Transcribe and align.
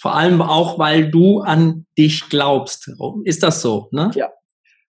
Vor 0.00 0.14
allem 0.14 0.40
auch, 0.40 0.78
weil 0.78 1.10
du 1.10 1.40
an 1.40 1.86
dich 1.98 2.28
glaubst. 2.30 2.90
Ist 3.24 3.42
das 3.42 3.60
so, 3.60 3.88
ne? 3.92 4.10
Ja, 4.14 4.30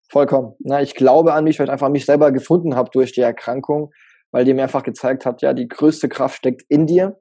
vollkommen. 0.09 0.53
Na, 0.59 0.81
ich 0.81 0.95
glaube 0.95 1.33
an 1.33 1.43
mich, 1.43 1.59
weil 1.59 1.65
ich 1.65 1.71
einfach 1.71 1.89
mich 1.89 2.05
selber 2.05 2.31
gefunden 2.31 2.75
habe 2.75 2.89
durch 2.91 3.11
die 3.11 3.21
Erkrankung, 3.21 3.91
weil 4.31 4.45
die 4.45 4.53
mir 4.53 4.63
einfach 4.63 4.83
gezeigt 4.83 5.25
hat, 5.25 5.41
ja, 5.41 5.53
die 5.53 5.67
größte 5.67 6.07
Kraft 6.07 6.37
steckt 6.37 6.63
in 6.69 6.87
dir. 6.87 7.19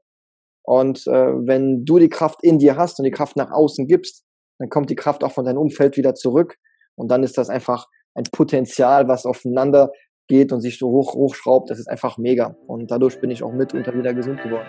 Und 0.62 1.06
äh, 1.06 1.32
wenn 1.46 1.84
du 1.84 1.98
die 1.98 2.08
Kraft 2.08 2.44
in 2.44 2.58
dir 2.58 2.76
hast 2.76 3.00
und 3.00 3.04
die 3.04 3.10
Kraft 3.10 3.36
nach 3.36 3.50
außen 3.50 3.88
gibst, 3.88 4.24
dann 4.58 4.68
kommt 4.68 4.90
die 4.90 4.96
Kraft 4.96 5.24
auch 5.24 5.32
von 5.32 5.44
deinem 5.44 5.58
Umfeld 5.58 5.96
wieder 5.96 6.14
zurück. 6.14 6.56
Und 6.94 7.10
dann 7.10 7.24
ist 7.24 7.38
das 7.38 7.48
einfach 7.48 7.86
ein 8.14 8.24
Potenzial, 8.30 9.08
was 9.08 9.26
aufeinander 9.26 9.90
geht 10.28 10.52
und 10.52 10.60
sich 10.60 10.78
so 10.78 10.90
hoch, 10.90 11.14
hochschraubt. 11.14 11.70
Das 11.70 11.78
ist 11.80 11.88
einfach 11.88 12.18
mega. 12.18 12.56
Und 12.66 12.90
dadurch 12.90 13.20
bin 13.20 13.30
ich 13.30 13.42
auch 13.42 13.52
mitunter 13.52 13.94
wieder 13.94 14.14
gesund 14.14 14.42
geworden. 14.42 14.68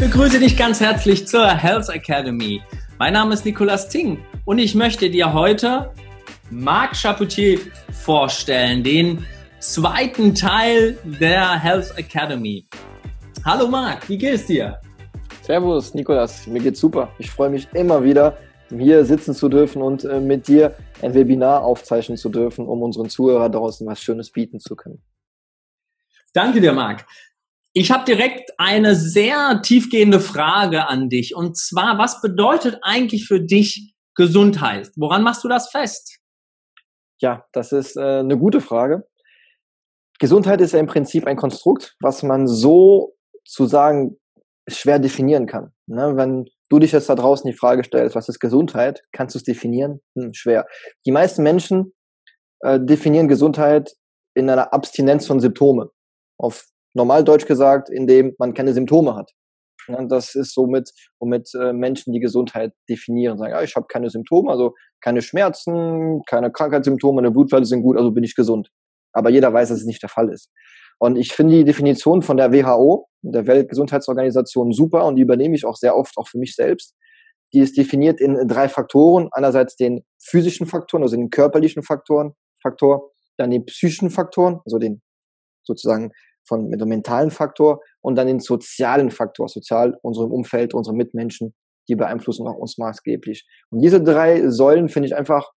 Begrüße 0.00 0.38
dich 0.38 0.56
ganz 0.56 0.80
herzlich 0.80 1.28
zur 1.28 1.46
Health 1.46 1.90
Academy. 1.90 2.62
Mein 2.98 3.12
Name 3.12 3.34
ist 3.34 3.44
Nicolas 3.44 3.86
Ting 3.86 4.16
und 4.46 4.58
ich 4.58 4.74
möchte 4.74 5.10
dir 5.10 5.34
heute 5.34 5.90
Marc 6.50 6.96
Chapoutier 6.96 7.58
vorstellen, 7.92 8.82
den 8.82 9.26
zweiten 9.58 10.34
Teil 10.34 10.96
der 11.04 11.62
Health 11.62 11.92
Academy. 11.98 12.66
Hallo 13.44 13.68
Marc, 13.68 14.08
wie 14.08 14.16
geht's 14.16 14.46
dir? 14.46 14.80
Servus 15.42 15.92
Nikolas, 15.92 16.46
mir 16.46 16.60
geht's 16.60 16.80
super. 16.80 17.10
Ich 17.18 17.30
freue 17.30 17.50
mich 17.50 17.68
immer 17.74 18.02
wieder, 18.02 18.38
hier 18.70 19.04
sitzen 19.04 19.34
zu 19.34 19.50
dürfen 19.50 19.82
und 19.82 20.06
äh, 20.06 20.18
mit 20.18 20.48
dir 20.48 20.76
ein 21.02 21.12
Webinar 21.12 21.62
aufzeichnen 21.62 22.16
zu 22.16 22.30
dürfen, 22.30 22.66
um 22.66 22.80
unseren 22.82 23.10
Zuhörern 23.10 23.52
draußen 23.52 23.86
was 23.86 24.00
Schönes 24.00 24.30
bieten 24.30 24.60
zu 24.60 24.76
können. 24.76 25.02
Danke 26.32 26.62
dir, 26.62 26.72
Marc. 26.72 27.04
Ich 27.72 27.92
habe 27.92 28.04
direkt 28.04 28.50
eine 28.58 28.96
sehr 28.96 29.60
tiefgehende 29.62 30.18
Frage 30.18 30.88
an 30.88 31.08
dich. 31.08 31.36
Und 31.36 31.56
zwar, 31.56 31.98
was 31.98 32.20
bedeutet 32.20 32.80
eigentlich 32.82 33.26
für 33.26 33.40
dich 33.40 33.94
Gesundheit? 34.16 34.90
Woran 34.96 35.22
machst 35.22 35.44
du 35.44 35.48
das 35.48 35.70
fest? 35.70 36.18
Ja, 37.20 37.44
das 37.52 37.70
ist 37.72 37.96
äh, 37.96 38.20
eine 38.20 38.38
gute 38.38 38.60
Frage. 38.60 39.06
Gesundheit 40.18 40.60
ist 40.60 40.72
ja 40.72 40.80
im 40.80 40.86
Prinzip 40.86 41.26
ein 41.26 41.36
Konstrukt, 41.36 41.96
was 42.00 42.22
man 42.22 42.46
so 42.46 43.14
zu 43.46 43.66
sagen 43.66 44.16
schwer 44.68 44.98
definieren 44.98 45.46
kann. 45.46 45.72
Ne? 45.86 46.16
Wenn 46.16 46.46
du 46.70 46.78
dich 46.78 46.92
jetzt 46.92 47.08
da 47.08 47.14
draußen 47.14 47.48
die 47.50 47.56
Frage 47.56 47.84
stellst, 47.84 48.16
was 48.16 48.28
ist 48.28 48.40
Gesundheit, 48.40 49.02
kannst 49.12 49.34
du 49.34 49.38
es 49.38 49.44
definieren? 49.44 50.00
Hm, 50.16 50.34
schwer. 50.34 50.66
Die 51.06 51.12
meisten 51.12 51.42
Menschen 51.42 51.92
äh, 52.60 52.80
definieren 52.80 53.28
Gesundheit 53.28 53.94
in 54.34 54.50
einer 54.50 54.72
Abstinenz 54.72 55.26
von 55.26 55.40
Symptome. 55.40 55.90
Auf 56.38 56.66
Normaldeutsch 56.94 57.46
gesagt, 57.46 57.88
indem 57.90 58.34
man 58.38 58.54
keine 58.54 58.72
Symptome 58.72 59.14
hat. 59.14 59.32
Ja, 59.88 60.04
das 60.04 60.34
ist 60.34 60.54
somit, 60.54 60.90
womit 61.18 61.50
äh, 61.54 61.72
Menschen 61.72 62.12
die 62.12 62.20
Gesundheit 62.20 62.72
definieren. 62.88 63.38
Sagen, 63.38 63.52
ja, 63.52 63.62
ich 63.62 63.76
habe 63.76 63.86
keine 63.88 64.10
Symptome, 64.10 64.50
also 64.50 64.74
keine 65.00 65.22
Schmerzen, 65.22 66.22
keine 66.26 66.52
Krankheitssymptome, 66.52 67.16
meine 67.16 67.30
Blutwerte 67.30 67.64
sind 67.64 67.82
gut, 67.82 67.96
also 67.96 68.10
bin 68.10 68.24
ich 68.24 68.34
gesund. 68.34 68.68
Aber 69.12 69.30
jeder 69.30 69.52
weiß, 69.52 69.70
dass 69.70 69.80
es 69.80 69.86
nicht 69.86 70.02
der 70.02 70.08
Fall 70.08 70.28
ist. 70.28 70.50
Und 70.98 71.16
ich 71.16 71.32
finde 71.32 71.56
die 71.56 71.64
Definition 71.64 72.22
von 72.22 72.36
der 72.36 72.52
WHO, 72.52 73.08
der 73.22 73.46
Weltgesundheitsorganisation, 73.46 74.72
super 74.72 75.06
und 75.06 75.16
die 75.16 75.22
übernehme 75.22 75.54
ich 75.54 75.64
auch 75.64 75.76
sehr 75.76 75.96
oft, 75.96 76.16
auch 76.18 76.28
für 76.28 76.38
mich 76.38 76.54
selbst. 76.54 76.94
Die 77.52 77.60
ist 77.60 77.76
definiert 77.76 78.20
in 78.20 78.46
drei 78.46 78.68
Faktoren. 78.68 79.28
Einerseits 79.32 79.76
den 79.76 80.04
physischen 80.22 80.66
Faktoren, 80.66 81.02
also 81.02 81.16
den 81.16 81.30
körperlichen 81.30 81.82
Faktoren, 81.82 82.34
Faktor, 82.62 83.10
dann 83.38 83.50
den 83.50 83.64
psychischen 83.64 84.10
Faktoren, 84.10 84.60
also 84.64 84.78
den 84.78 85.00
sozusagen 85.64 86.12
von 86.50 86.68
mit 86.68 86.80
dem 86.80 86.88
mentalen 86.88 87.30
Faktor 87.30 87.80
und 88.00 88.16
dann 88.16 88.26
den 88.26 88.40
sozialen 88.40 89.10
Faktor, 89.10 89.48
sozial 89.48 89.96
unserem 90.02 90.32
Umfeld, 90.32 90.74
unsere 90.74 90.96
Mitmenschen, 90.96 91.54
die 91.88 91.94
beeinflussen 91.94 92.46
auch 92.46 92.56
uns 92.56 92.76
maßgeblich. 92.76 93.46
Und 93.70 93.80
diese 93.80 94.02
drei 94.02 94.48
Säulen 94.50 94.88
finde 94.88 95.06
ich 95.06 95.16
einfach, 95.16 95.50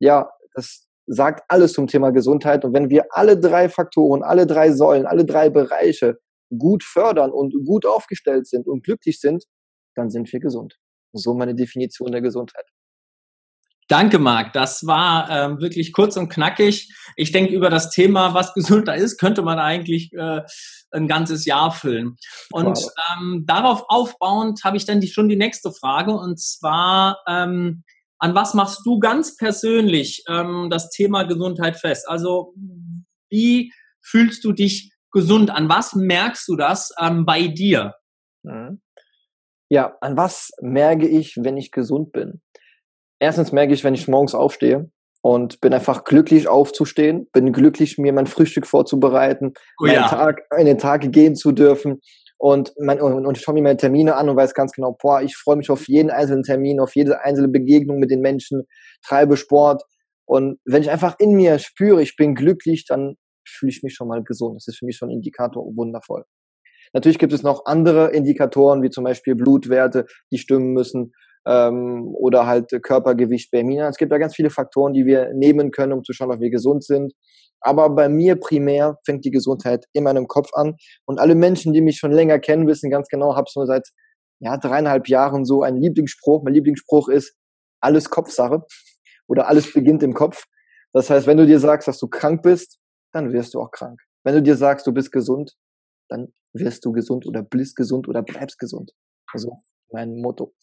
ja, 0.00 0.30
das 0.54 0.86
sagt 1.06 1.44
alles 1.48 1.72
zum 1.72 1.88
Thema 1.88 2.10
Gesundheit. 2.10 2.64
Und 2.64 2.74
wenn 2.74 2.90
wir 2.90 3.06
alle 3.10 3.38
drei 3.38 3.68
Faktoren, 3.68 4.22
alle 4.22 4.46
drei 4.46 4.72
Säulen, 4.72 5.04
alle 5.04 5.24
drei 5.24 5.50
Bereiche 5.50 6.18
gut 6.56 6.84
fördern 6.84 7.32
und 7.32 7.52
gut 7.66 7.84
aufgestellt 7.84 8.46
sind 8.46 8.68
und 8.68 8.84
glücklich 8.84 9.20
sind, 9.20 9.44
dann 9.96 10.10
sind 10.10 10.32
wir 10.32 10.38
gesund. 10.38 10.76
So 11.12 11.34
meine 11.34 11.54
Definition 11.54 12.12
der 12.12 12.22
Gesundheit. 12.22 12.66
Danke, 13.88 14.18
Marc. 14.18 14.52
Das 14.52 14.84
war 14.86 15.30
ähm, 15.30 15.60
wirklich 15.60 15.92
kurz 15.92 16.16
und 16.16 16.28
knackig. 16.28 16.92
Ich 17.14 17.30
denke, 17.30 17.54
über 17.54 17.70
das 17.70 17.90
Thema, 17.90 18.34
was 18.34 18.52
gesünder 18.54 18.96
ist, 18.96 19.18
könnte 19.18 19.42
man 19.42 19.58
eigentlich 19.58 20.12
äh, 20.12 20.42
ein 20.90 21.06
ganzes 21.06 21.44
Jahr 21.44 21.70
füllen. 21.70 22.16
Und 22.50 22.76
wow. 22.76 22.92
ähm, 23.12 23.44
darauf 23.46 23.84
aufbauend 23.88 24.64
habe 24.64 24.76
ich 24.76 24.86
dann 24.86 25.00
die, 25.00 25.08
schon 25.08 25.28
die 25.28 25.36
nächste 25.36 25.72
Frage. 25.72 26.12
Und 26.12 26.40
zwar, 26.40 27.20
ähm, 27.28 27.84
an 28.18 28.34
was 28.34 28.54
machst 28.54 28.80
du 28.84 28.98
ganz 28.98 29.36
persönlich 29.36 30.24
ähm, 30.28 30.68
das 30.68 30.90
Thema 30.90 31.22
Gesundheit 31.22 31.76
fest? 31.76 32.08
Also, 32.08 32.54
wie 33.30 33.72
fühlst 34.02 34.44
du 34.44 34.52
dich 34.52 34.92
gesund? 35.12 35.50
An 35.50 35.68
was 35.68 35.94
merkst 35.94 36.48
du 36.48 36.56
das 36.56 36.92
ähm, 37.00 37.24
bei 37.24 37.46
dir? 37.46 37.94
Mhm. 38.42 38.80
Ja, 39.68 39.96
an 40.00 40.16
was 40.16 40.50
merke 40.60 41.06
ich, 41.08 41.36
wenn 41.36 41.56
ich 41.56 41.72
gesund 41.72 42.12
bin? 42.12 42.40
Erstens 43.18 43.52
merke 43.52 43.72
ich, 43.72 43.84
wenn 43.84 43.94
ich 43.94 44.08
morgens 44.08 44.34
aufstehe 44.34 44.90
und 45.22 45.60
bin 45.60 45.72
einfach 45.72 46.04
glücklich 46.04 46.48
aufzustehen, 46.48 47.28
bin 47.32 47.52
glücklich, 47.52 47.98
mir 47.98 48.12
mein 48.12 48.26
Frühstück 48.26 48.66
vorzubereiten, 48.66 49.54
oh, 49.82 49.86
ja. 49.86 50.08
Tag, 50.08 50.42
einen 50.50 50.78
Tag 50.78 51.10
gehen 51.12 51.34
zu 51.34 51.52
dürfen 51.52 52.00
und, 52.38 52.72
mein, 52.78 53.00
und, 53.00 53.26
und 53.26 53.36
ich 53.36 53.42
schaue 53.42 53.54
mir 53.54 53.62
meine 53.62 53.76
Termine 53.76 54.16
an 54.16 54.28
und 54.28 54.36
weiß 54.36 54.54
ganz 54.54 54.72
genau, 54.72 54.96
boah, 55.00 55.22
ich 55.22 55.36
freue 55.36 55.56
mich 55.56 55.70
auf 55.70 55.88
jeden 55.88 56.10
einzelnen 56.10 56.42
Termin, 56.42 56.80
auf 56.80 56.94
jede 56.94 57.22
einzelne 57.22 57.48
Begegnung 57.48 57.98
mit 57.98 58.10
den 58.10 58.20
Menschen, 58.20 58.64
treibe 59.06 59.36
Sport 59.36 59.82
und 60.26 60.58
wenn 60.64 60.82
ich 60.82 60.90
einfach 60.90 61.16
in 61.18 61.32
mir 61.32 61.58
spüre, 61.58 62.02
ich 62.02 62.16
bin 62.16 62.34
glücklich, 62.34 62.84
dann 62.86 63.14
fühle 63.48 63.70
ich 63.70 63.82
mich 63.82 63.94
schon 63.94 64.08
mal 64.08 64.22
gesund. 64.24 64.56
Das 64.56 64.66
ist 64.66 64.78
für 64.78 64.84
mich 64.84 64.96
schon 64.96 65.08
ein 65.08 65.16
Indikator 65.16 65.64
wundervoll. 65.64 66.24
Natürlich 66.92 67.18
gibt 67.18 67.32
es 67.32 67.42
noch 67.42 67.64
andere 67.64 68.10
Indikatoren, 68.10 68.82
wie 68.82 68.90
zum 68.90 69.04
Beispiel 69.04 69.34
Blutwerte, 69.34 70.06
die 70.32 70.38
stimmen 70.38 70.72
müssen 70.72 71.12
ähm, 71.46 72.08
oder 72.14 72.46
halt 72.46 72.70
Körpergewicht, 72.82 73.50
BMI. 73.50 73.80
Es 73.80 73.96
gibt 73.96 74.12
da 74.12 74.18
ganz 74.18 74.34
viele 74.34 74.50
Faktoren, 74.50 74.92
die 74.92 75.06
wir 75.06 75.32
nehmen 75.32 75.70
können, 75.70 75.92
um 75.92 76.04
zu 76.04 76.12
schauen, 76.12 76.30
ob 76.30 76.40
wir 76.40 76.50
gesund 76.50 76.84
sind. 76.84 77.12
Aber 77.60 77.88
bei 77.90 78.08
mir 78.08 78.36
primär 78.36 78.98
fängt 79.04 79.24
die 79.24 79.30
Gesundheit 79.30 79.86
in 79.92 80.04
meinem 80.04 80.26
Kopf 80.26 80.50
an. 80.52 80.76
Und 81.06 81.18
alle 81.18 81.34
Menschen, 81.34 81.72
die 81.72 81.80
mich 81.80 81.98
schon 81.98 82.12
länger 82.12 82.38
kennen, 82.38 82.66
wissen 82.66 82.90
ganz 82.90 83.08
genau, 83.08 83.36
habe 83.36 83.48
schon 83.50 83.66
seit 83.66 83.88
ja, 84.40 84.56
dreieinhalb 84.56 85.08
Jahren 85.08 85.44
so 85.44 85.62
einen 85.62 85.80
Lieblingsspruch. 85.80 86.42
Mein 86.42 86.54
Lieblingsspruch 86.54 87.08
ist, 87.08 87.34
alles 87.80 88.10
Kopfsache 88.10 88.64
oder 89.28 89.48
alles 89.48 89.72
beginnt 89.72 90.02
im 90.02 90.14
Kopf. 90.14 90.44
Das 90.92 91.10
heißt, 91.10 91.26
wenn 91.26 91.36
du 91.36 91.46
dir 91.46 91.60
sagst, 91.60 91.88
dass 91.88 91.98
du 91.98 92.08
krank 92.08 92.42
bist, 92.42 92.78
dann 93.12 93.32
wirst 93.32 93.54
du 93.54 93.60
auch 93.60 93.70
krank. 93.70 94.00
Wenn 94.24 94.34
du 94.34 94.42
dir 94.42 94.56
sagst, 94.56 94.86
du 94.86 94.92
bist 94.92 95.12
gesund, 95.12 95.54
dann 96.08 96.32
wirst 96.52 96.84
du 96.84 96.92
gesund 96.92 97.26
oder 97.26 97.42
bist 97.42 97.76
gesund 97.76 98.08
oder 98.08 98.22
bleibst 98.22 98.58
gesund. 98.58 98.92
Also 99.32 99.58
mein 99.92 100.20
Motto. 100.20 100.54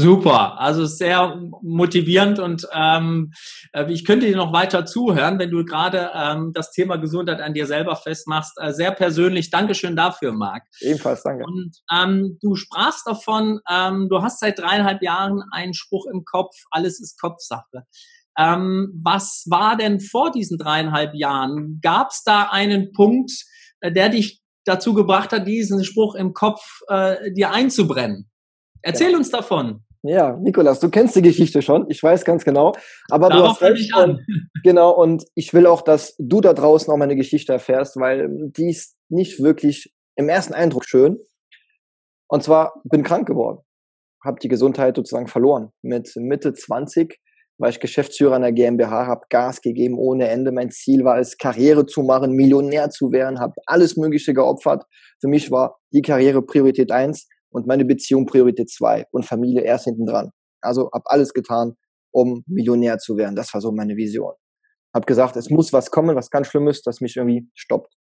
Super, 0.00 0.60
also 0.60 0.86
sehr 0.86 1.40
motivierend 1.62 2.38
und 2.38 2.66
ähm, 2.72 3.32
äh, 3.72 3.90
ich 3.92 4.04
könnte 4.04 4.26
dir 4.26 4.36
noch 4.36 4.52
weiter 4.52 4.86
zuhören, 4.86 5.38
wenn 5.38 5.50
du 5.50 5.64
gerade 5.64 6.10
ähm, 6.14 6.52
das 6.54 6.72
Thema 6.72 6.96
Gesundheit 6.96 7.40
an 7.40 7.54
dir 7.54 7.66
selber 7.66 7.96
festmachst. 7.96 8.52
Äh, 8.60 8.72
sehr 8.72 8.92
persönlich, 8.92 9.50
Dankeschön 9.50 9.96
dafür, 9.96 10.32
Marc. 10.32 10.64
Ebenfalls, 10.80 11.22
danke. 11.22 11.44
Und 11.44 11.76
ähm, 11.92 12.38
du 12.40 12.54
sprachst 12.56 13.06
davon, 13.06 13.60
ähm, 13.70 14.08
du 14.08 14.22
hast 14.22 14.40
seit 14.40 14.58
dreieinhalb 14.58 15.02
Jahren 15.02 15.42
einen 15.52 15.74
Spruch 15.74 16.06
im 16.12 16.24
Kopf, 16.24 16.54
alles 16.70 17.00
ist 17.00 17.20
Kopfsache. 17.20 17.84
Ähm, 18.38 18.92
was 19.02 19.44
war 19.48 19.76
denn 19.76 20.00
vor 20.00 20.30
diesen 20.30 20.56
dreieinhalb 20.56 21.14
Jahren? 21.14 21.78
Gab 21.82 22.10
es 22.10 22.22
da 22.24 22.48
einen 22.50 22.92
Punkt, 22.92 23.32
äh, 23.80 23.92
der 23.92 24.08
dich 24.08 24.40
dazu 24.64 24.94
gebracht 24.94 25.32
hat, 25.32 25.46
diesen 25.46 25.84
Spruch 25.84 26.14
im 26.14 26.32
Kopf 26.32 26.80
äh, 26.88 27.32
dir 27.32 27.50
einzubrennen? 27.50 28.30
Erzähl 28.82 29.12
ja. 29.12 29.16
uns 29.16 29.30
davon. 29.30 29.84
Ja, 30.02 30.36
Nikolas, 30.36 30.80
du 30.80 30.88
kennst 30.88 31.14
die 31.16 31.22
Geschichte 31.22 31.60
schon, 31.60 31.86
ich 31.90 32.02
weiß 32.02 32.24
ganz 32.24 32.44
genau. 32.44 32.72
Aber 33.10 33.28
Darauf 33.28 33.58
du 33.58 33.66
hast 33.66 33.72
recht. 33.72 33.94
Und, 33.96 34.24
genau, 34.64 34.92
und 34.92 35.24
ich 35.34 35.52
will 35.52 35.66
auch, 35.66 35.82
dass 35.82 36.14
du 36.18 36.40
da 36.40 36.54
draußen 36.54 36.92
auch 36.92 36.96
meine 36.96 37.16
Geschichte 37.16 37.52
erfährst, 37.52 37.96
weil 37.96 38.28
die 38.30 38.70
ist 38.70 38.96
nicht 39.10 39.42
wirklich 39.42 39.92
im 40.16 40.28
ersten 40.28 40.54
Eindruck 40.54 40.86
schön. 40.86 41.18
Und 42.28 42.42
zwar 42.42 42.80
bin 42.84 43.02
krank 43.02 43.26
geworden, 43.26 43.58
habe 44.24 44.38
die 44.40 44.48
Gesundheit 44.48 44.96
sozusagen 44.96 45.26
verloren. 45.26 45.70
Mit 45.82 46.12
Mitte 46.16 46.54
20 46.54 47.18
war 47.58 47.68
ich 47.68 47.78
Geschäftsführer 47.78 48.36
einer 48.36 48.52
GmbH, 48.52 49.06
habe 49.06 49.26
Gas 49.28 49.60
gegeben 49.60 49.98
ohne 49.98 50.28
Ende. 50.28 50.50
Mein 50.50 50.70
Ziel 50.70 51.04
war 51.04 51.18
es, 51.18 51.36
Karriere 51.36 51.84
zu 51.84 52.02
machen, 52.02 52.32
Millionär 52.32 52.88
zu 52.88 53.12
werden, 53.12 53.38
habe 53.38 53.54
alles 53.66 53.98
Mögliche 53.98 54.32
geopfert. 54.32 54.84
Für 55.20 55.28
mich 55.28 55.50
war 55.50 55.78
die 55.92 56.00
Karriere 56.00 56.40
Priorität 56.40 56.90
eins 56.90 57.28
und 57.50 57.66
meine 57.66 57.84
Beziehung 57.84 58.26
Priorität 58.26 58.70
zwei 58.70 59.06
und 59.10 59.24
Familie 59.24 59.62
erst 59.62 59.84
hinten 59.84 60.06
dran. 60.06 60.30
Also 60.60 60.90
habe 60.92 61.04
alles 61.06 61.32
getan, 61.32 61.76
um 62.12 62.42
Millionär 62.46 62.98
zu 62.98 63.16
werden. 63.16 63.36
Das 63.36 63.52
war 63.54 63.60
so 63.60 63.72
meine 63.72 63.96
Vision. 63.96 64.34
Habe 64.94 65.06
gesagt, 65.06 65.36
es 65.36 65.50
muss 65.50 65.72
was 65.72 65.90
kommen, 65.90 66.16
was 66.16 66.30
ganz 66.30 66.48
schlimm 66.48 66.68
ist, 66.68 66.86
das 66.86 67.00
mich 67.00 67.16
irgendwie 67.16 67.48
stoppt. 67.54 67.94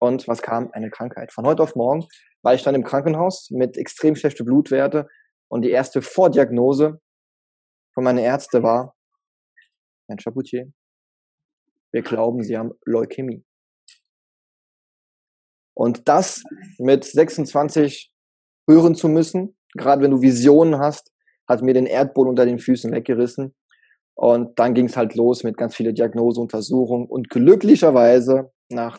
Und 0.00 0.28
was 0.28 0.42
kam? 0.42 0.70
Eine 0.72 0.90
Krankheit. 0.90 1.32
Von 1.32 1.46
heute 1.46 1.62
auf 1.62 1.74
morgen 1.74 2.06
war 2.42 2.54
ich 2.54 2.62
dann 2.62 2.74
im 2.74 2.84
Krankenhaus 2.84 3.50
mit 3.50 3.76
extrem 3.76 4.16
schlechten 4.16 4.44
Blutwerte 4.44 5.08
und 5.48 5.62
die 5.62 5.70
erste 5.70 6.02
Vordiagnose 6.02 7.00
von 7.94 8.04
meinen 8.04 8.18
Ärzten 8.18 8.62
war, 8.62 8.94
Herr 10.08 10.16
Chapoutier, 10.16 10.72
wir 11.92 12.02
glauben, 12.02 12.42
Sie 12.42 12.56
haben 12.56 12.72
Leukämie. 12.84 13.44
Und 15.74 16.08
das 16.08 16.42
mit 16.78 17.04
26 17.04 18.12
hören 18.68 18.94
zu 18.94 19.08
müssen, 19.08 19.56
gerade 19.74 20.02
wenn 20.02 20.12
du 20.12 20.22
Visionen 20.22 20.78
hast, 20.78 21.10
hat 21.48 21.62
mir 21.62 21.74
den 21.74 21.86
Erdboden 21.86 22.30
unter 22.30 22.44
den 22.44 22.58
Füßen 22.58 22.92
weggerissen. 22.92 23.54
Und 24.14 24.58
dann 24.58 24.74
ging 24.74 24.86
es 24.86 24.96
halt 24.96 25.14
los 25.14 25.44
mit 25.44 25.56
ganz 25.56 25.74
vielen 25.74 25.94
Diagnoseuntersuchungen. 25.94 27.06
Und 27.08 27.30
glücklicherweise 27.30 28.50
nach 28.68 28.98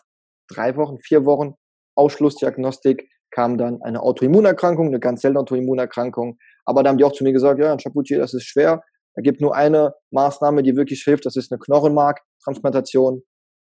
drei 0.49 0.75
Wochen, 0.75 0.99
vier 0.99 1.25
Wochen 1.25 1.53
Ausschlussdiagnostik 1.95 3.09
kam 3.31 3.57
dann 3.57 3.81
eine 3.81 4.01
Autoimmunerkrankung, 4.01 4.87
eine 4.87 4.99
ganz 4.99 5.21
seltene 5.21 5.41
Autoimmunerkrankung. 5.41 6.37
Aber 6.65 6.83
da 6.83 6.89
haben 6.89 6.97
die 6.97 7.03
auch 7.03 7.11
zu 7.11 7.23
mir 7.23 7.33
gesagt, 7.33 7.59
ja, 7.59 7.77
Chapoutier, 7.77 8.17
das 8.17 8.33
ist 8.33 8.45
schwer. 8.45 8.81
Da 9.15 9.21
gibt 9.21 9.41
nur 9.41 9.55
eine 9.55 9.93
Maßnahme, 10.11 10.63
die 10.63 10.75
wirklich 10.75 11.03
hilft. 11.03 11.25
Das 11.25 11.35
ist 11.35 11.51
eine 11.51 11.59
Knochenmarktransplantation. 11.59 13.21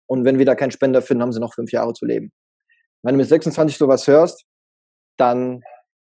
Und 0.07 0.25
wenn 0.25 0.39
wir 0.39 0.45
da 0.45 0.55
keinen 0.55 0.71
Spender 0.71 1.01
finden, 1.01 1.23
haben 1.23 1.31
sie 1.33 1.39
noch 1.39 1.53
fünf 1.53 1.71
Jahre 1.71 1.93
zu 1.93 2.05
leben. 2.05 2.31
Wenn 3.03 3.15
du 3.15 3.17
mit 3.17 3.27
26 3.27 3.77
sowas 3.77 4.07
hörst, 4.07 4.45
dann 5.17 5.61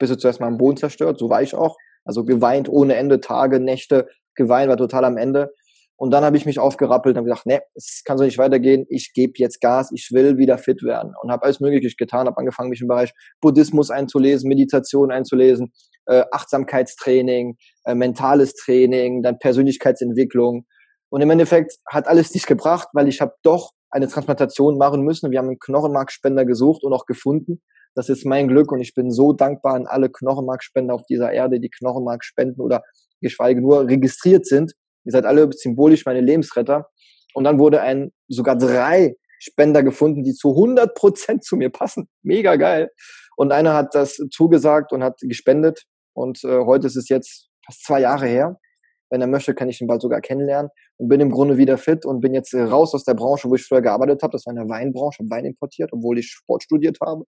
bist 0.00 0.12
du 0.12 0.16
zuerst 0.16 0.40
mal 0.40 0.48
am 0.48 0.58
Boden 0.58 0.76
zerstört. 0.76 1.20
So 1.20 1.30
war 1.30 1.42
ich 1.42 1.54
auch. 1.54 1.76
Also 2.04 2.24
geweint 2.24 2.68
ohne 2.68 2.96
Ende, 2.96 3.20
Tage, 3.20 3.60
Nächte, 3.60 4.08
geweint, 4.34 4.68
war 4.68 4.76
total 4.76 5.04
am 5.04 5.16
Ende. 5.16 5.52
Und 5.96 6.12
dann 6.12 6.24
habe 6.24 6.38
ich 6.38 6.46
mich 6.46 6.58
aufgerappelt 6.58 7.18
und 7.18 7.24
gesagt, 7.24 7.44
nee, 7.44 7.60
es 7.74 8.02
kann 8.06 8.16
so 8.16 8.24
nicht 8.24 8.38
weitergehen. 8.38 8.86
Ich 8.88 9.12
gebe 9.12 9.34
jetzt 9.36 9.60
Gas, 9.60 9.92
ich 9.94 10.08
will 10.12 10.38
wieder 10.38 10.56
fit 10.56 10.82
werden 10.82 11.12
und 11.22 11.30
habe 11.30 11.44
alles 11.44 11.60
Mögliche 11.60 11.94
getan. 11.94 12.26
Habe 12.26 12.38
angefangen, 12.38 12.70
mich 12.70 12.80
im 12.80 12.88
Bereich 12.88 13.12
Buddhismus 13.42 13.90
einzulesen, 13.90 14.48
Meditation 14.48 15.12
einzulesen, 15.12 15.72
äh, 16.06 16.24
Achtsamkeitstraining, 16.32 17.58
äh, 17.84 17.94
mentales 17.94 18.54
Training, 18.54 19.22
dann 19.22 19.38
Persönlichkeitsentwicklung. 19.38 20.64
Und 21.10 21.20
im 21.20 21.28
Endeffekt 21.28 21.76
hat 21.86 22.08
alles 22.08 22.32
nichts 22.32 22.46
gebracht, 22.46 22.88
weil 22.94 23.06
ich 23.06 23.20
habe 23.20 23.34
doch 23.42 23.72
eine 23.90 24.08
Transplantation 24.08 24.78
machen 24.78 25.02
müssen. 25.02 25.30
Wir 25.30 25.38
haben 25.38 25.48
einen 25.48 25.58
Knochenmarkspender 25.58 26.46
gesucht 26.46 26.82
und 26.82 26.94
auch 26.94 27.04
gefunden. 27.04 27.60
Das 27.94 28.08
ist 28.08 28.24
mein 28.24 28.48
Glück 28.48 28.72
und 28.72 28.80
ich 28.80 28.94
bin 28.94 29.10
so 29.10 29.32
dankbar 29.32 29.74
an 29.74 29.86
alle 29.86 30.10
Knochenmarkspender 30.10 30.94
auf 30.94 31.04
dieser 31.06 31.32
Erde, 31.32 31.60
die 31.60 31.70
Knochenmark 31.70 32.24
spenden 32.24 32.60
oder 32.60 32.82
geschweige 33.20 33.60
nur 33.60 33.86
registriert 33.86 34.46
sind. 34.46 34.72
Ihr 35.04 35.12
seid 35.12 35.24
alle 35.24 35.50
symbolisch 35.52 36.04
meine 36.06 36.20
Lebensretter. 36.20 36.88
Und 37.34 37.44
dann 37.44 37.58
wurde 37.58 37.80
ein, 37.80 38.12
sogar 38.28 38.56
drei 38.56 39.16
Spender 39.38 39.82
gefunden, 39.82 40.22
die 40.22 40.34
zu 40.34 40.50
100 40.50 40.94
Prozent 40.94 41.44
zu 41.44 41.56
mir 41.56 41.70
passen. 41.70 42.08
Mega 42.22 42.56
geil. 42.56 42.90
Und 43.36 43.52
einer 43.52 43.74
hat 43.74 43.94
das 43.94 44.20
zugesagt 44.30 44.92
und 44.92 45.02
hat 45.02 45.18
gespendet. 45.20 45.84
Und 46.12 46.44
äh, 46.44 46.64
heute 46.64 46.86
ist 46.86 46.96
es 46.96 47.08
jetzt 47.08 47.48
fast 47.64 47.84
zwei 47.84 48.00
Jahre 48.00 48.26
her. 48.26 48.58
Wenn 49.10 49.20
er 49.20 49.26
möchte, 49.26 49.54
kann 49.54 49.68
ich 49.68 49.80
ihn 49.80 49.86
bald 49.86 50.02
sogar 50.02 50.20
kennenlernen 50.20 50.70
und 50.98 51.08
bin 51.08 51.20
im 51.20 51.30
Grunde 51.30 51.56
wieder 51.56 51.78
fit 51.78 52.04
und 52.04 52.20
bin 52.20 52.32
jetzt 52.32 52.54
raus 52.54 52.94
aus 52.94 53.04
der 53.04 53.14
Branche, 53.14 53.48
wo 53.48 53.56
ich 53.56 53.64
früher 53.64 53.82
gearbeitet 53.82 54.22
habe. 54.22 54.32
Das 54.32 54.46
war 54.46 54.52
in 54.52 54.56
der 54.56 54.68
Weinbranche, 54.68 55.18
habe 55.20 55.30
Wein 55.30 55.46
importiert, 55.46 55.90
obwohl 55.92 56.18
ich 56.18 56.26
Sport 56.26 56.62
studiert 56.62 56.98
habe. 57.04 57.24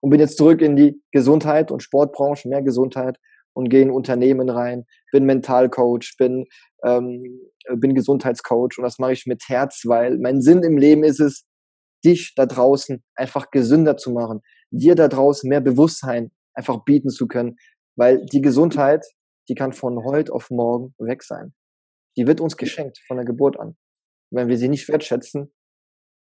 Und 0.00 0.10
bin 0.10 0.20
jetzt 0.20 0.36
zurück 0.36 0.60
in 0.60 0.76
die 0.76 1.02
Gesundheit 1.12 1.70
und 1.70 1.82
Sportbranche, 1.82 2.48
mehr 2.48 2.62
Gesundheit 2.62 3.18
und 3.54 3.68
gehe 3.68 3.82
in 3.82 3.90
Unternehmen 3.90 4.50
rein, 4.50 4.84
bin 5.12 5.24
Mentalcoach, 5.24 6.16
bin, 6.18 6.44
ähm, 6.84 7.40
bin 7.74 7.94
Gesundheitscoach 7.94 8.78
und 8.78 8.84
das 8.84 8.98
mache 8.98 9.12
ich 9.12 9.26
mit 9.26 9.42
Herz, 9.48 9.82
weil 9.86 10.18
mein 10.18 10.42
Sinn 10.42 10.62
im 10.62 10.76
Leben 10.76 11.02
ist 11.02 11.20
es, 11.20 11.46
dich 12.04 12.34
da 12.36 12.46
draußen 12.46 13.02
einfach 13.14 13.50
gesünder 13.50 13.96
zu 13.96 14.12
machen, 14.12 14.40
dir 14.70 14.94
da 14.94 15.08
draußen 15.08 15.48
mehr 15.48 15.60
Bewusstsein 15.60 16.30
einfach 16.54 16.84
bieten 16.84 17.08
zu 17.08 17.26
können, 17.26 17.56
weil 17.96 18.24
die 18.26 18.42
Gesundheit 18.42 19.04
die 19.48 19.54
kann 19.54 19.72
von 19.72 20.04
heute 20.04 20.32
auf 20.32 20.50
morgen 20.50 20.94
weg 20.98 21.22
sein. 21.22 21.54
Die 22.16 22.26
wird 22.26 22.40
uns 22.40 22.56
geschenkt 22.56 22.98
von 23.06 23.16
der 23.16 23.26
Geburt 23.26 23.58
an. 23.58 23.76
Wenn 24.30 24.48
wir 24.48 24.58
sie 24.58 24.68
nicht 24.68 24.88
wertschätzen 24.88 25.52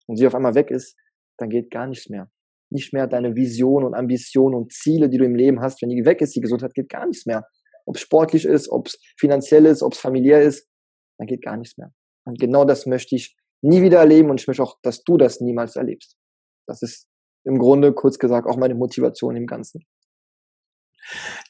und 0.07 0.17
sie 0.17 0.27
auf 0.27 0.35
einmal 0.35 0.55
weg 0.55 0.71
ist, 0.71 0.97
dann 1.37 1.49
geht 1.49 1.71
gar 1.71 1.87
nichts 1.87 2.09
mehr. 2.09 2.29
Nicht 2.69 2.93
mehr 2.93 3.07
deine 3.07 3.35
Vision 3.35 3.83
und 3.83 3.93
Ambition 3.93 4.53
und 4.53 4.71
Ziele, 4.71 5.09
die 5.09 5.17
du 5.17 5.25
im 5.25 5.35
Leben 5.35 5.61
hast. 5.61 5.81
Wenn 5.81 5.89
die 5.89 6.05
weg 6.05 6.21
ist, 6.21 6.35
die 6.35 6.41
Gesundheit 6.41 6.73
geht 6.73 6.89
gar 6.89 7.05
nichts 7.05 7.25
mehr. 7.25 7.47
Ob 7.85 7.95
es 7.95 8.01
sportlich 8.01 8.45
ist, 8.45 8.69
ob 8.69 8.87
es 8.87 8.99
finanziell 9.17 9.65
ist, 9.65 9.81
ob 9.81 9.93
es 9.93 9.99
familiär 9.99 10.41
ist, 10.41 10.67
dann 11.17 11.27
geht 11.27 11.41
gar 11.41 11.57
nichts 11.57 11.77
mehr. 11.77 11.91
Und 12.25 12.39
genau 12.39 12.65
das 12.65 12.85
möchte 12.85 13.15
ich 13.15 13.35
nie 13.61 13.81
wieder 13.81 13.99
erleben 13.99 14.29
und 14.29 14.41
ich 14.41 14.47
möchte 14.47 14.63
auch, 14.63 14.77
dass 14.83 15.03
du 15.03 15.17
das 15.17 15.39
niemals 15.39 15.75
erlebst. 15.75 16.17
Das 16.67 16.81
ist 16.81 17.07
im 17.45 17.57
Grunde, 17.57 17.93
kurz 17.93 18.19
gesagt, 18.19 18.47
auch 18.47 18.57
meine 18.57 18.75
Motivation 18.75 19.35
im 19.35 19.47
Ganzen. 19.47 19.85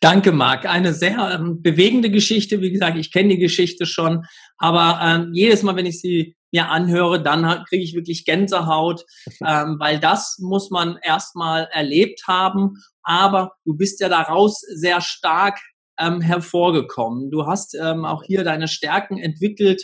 Danke, 0.01 0.31
Marc. 0.31 0.65
Eine 0.67 0.93
sehr 0.93 1.31
ähm, 1.33 1.63
bewegende 1.63 2.11
Geschichte. 2.11 2.61
Wie 2.61 2.71
gesagt, 2.71 2.97
ich 2.97 3.11
kenne 3.11 3.29
die 3.29 3.39
Geschichte 3.39 3.87
schon, 3.87 4.23
aber 4.57 4.99
ähm, 5.01 5.33
jedes 5.33 5.63
Mal, 5.63 5.75
wenn 5.75 5.87
ich 5.87 5.99
sie 5.99 6.36
mir 6.51 6.69
anhöre, 6.69 7.21
dann 7.21 7.65
kriege 7.65 7.83
ich 7.83 7.93
wirklich 7.93 8.25
Gänsehaut, 8.25 9.03
ähm, 9.45 9.77
weil 9.79 9.99
das 9.99 10.37
muss 10.39 10.69
man 10.69 10.97
erstmal 11.01 11.67
erlebt 11.71 12.23
haben. 12.27 12.75
Aber 13.03 13.53
du 13.65 13.75
bist 13.75 13.99
ja 13.99 14.09
daraus 14.09 14.61
sehr 14.61 15.01
stark 15.01 15.59
ähm, 15.99 16.21
hervorgekommen. 16.21 17.31
Du 17.31 17.47
hast 17.47 17.75
ähm, 17.75 18.05
auch 18.05 18.23
hier 18.23 18.43
deine 18.43 18.67
Stärken 18.67 19.17
entwickelt 19.17 19.83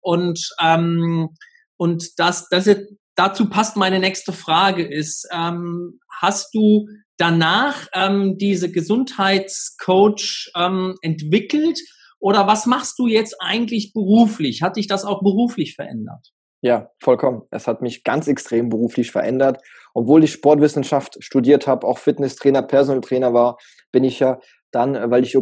und 0.00 0.50
ähm, 0.60 1.30
und 1.76 2.18
das, 2.18 2.48
das 2.50 2.66
ist, 2.66 2.82
dazu 3.14 3.48
passt 3.48 3.76
meine 3.76 4.00
nächste 4.00 4.34
Frage 4.34 4.86
ist, 4.86 5.26
ähm, 5.32 5.98
hast 6.20 6.54
du 6.54 6.88
danach 7.16 7.86
ähm, 7.94 8.36
diese 8.36 8.70
Gesundheitscoach 8.70 10.50
ähm, 10.56 10.96
entwickelt? 11.00 11.80
Oder 12.20 12.46
was 12.46 12.66
machst 12.66 12.98
du 12.98 13.06
jetzt 13.06 13.36
eigentlich 13.40 13.92
beruflich? 13.92 14.62
Hat 14.62 14.76
dich 14.76 14.86
das 14.86 15.04
auch 15.04 15.22
beruflich 15.22 15.74
verändert? 15.74 16.32
Ja, 16.62 16.90
vollkommen. 17.02 17.42
Es 17.50 17.66
hat 17.66 17.80
mich 17.80 18.04
ganz 18.04 18.28
extrem 18.28 18.68
beruflich 18.68 19.10
verändert. 19.10 19.62
Obwohl 19.94 20.22
ich 20.22 20.32
Sportwissenschaft 20.32 21.16
studiert 21.24 21.66
habe, 21.66 21.86
auch 21.86 21.98
Fitnesstrainer, 21.98 22.62
Personal 22.62 23.00
Trainer 23.00 23.32
war, 23.32 23.56
bin 23.90 24.04
ich 24.04 24.20
ja 24.20 24.38
dann, 24.70 24.94
äh, 24.94 25.10
weil 25.10 25.24
ich 25.24 25.32
die 25.32 25.38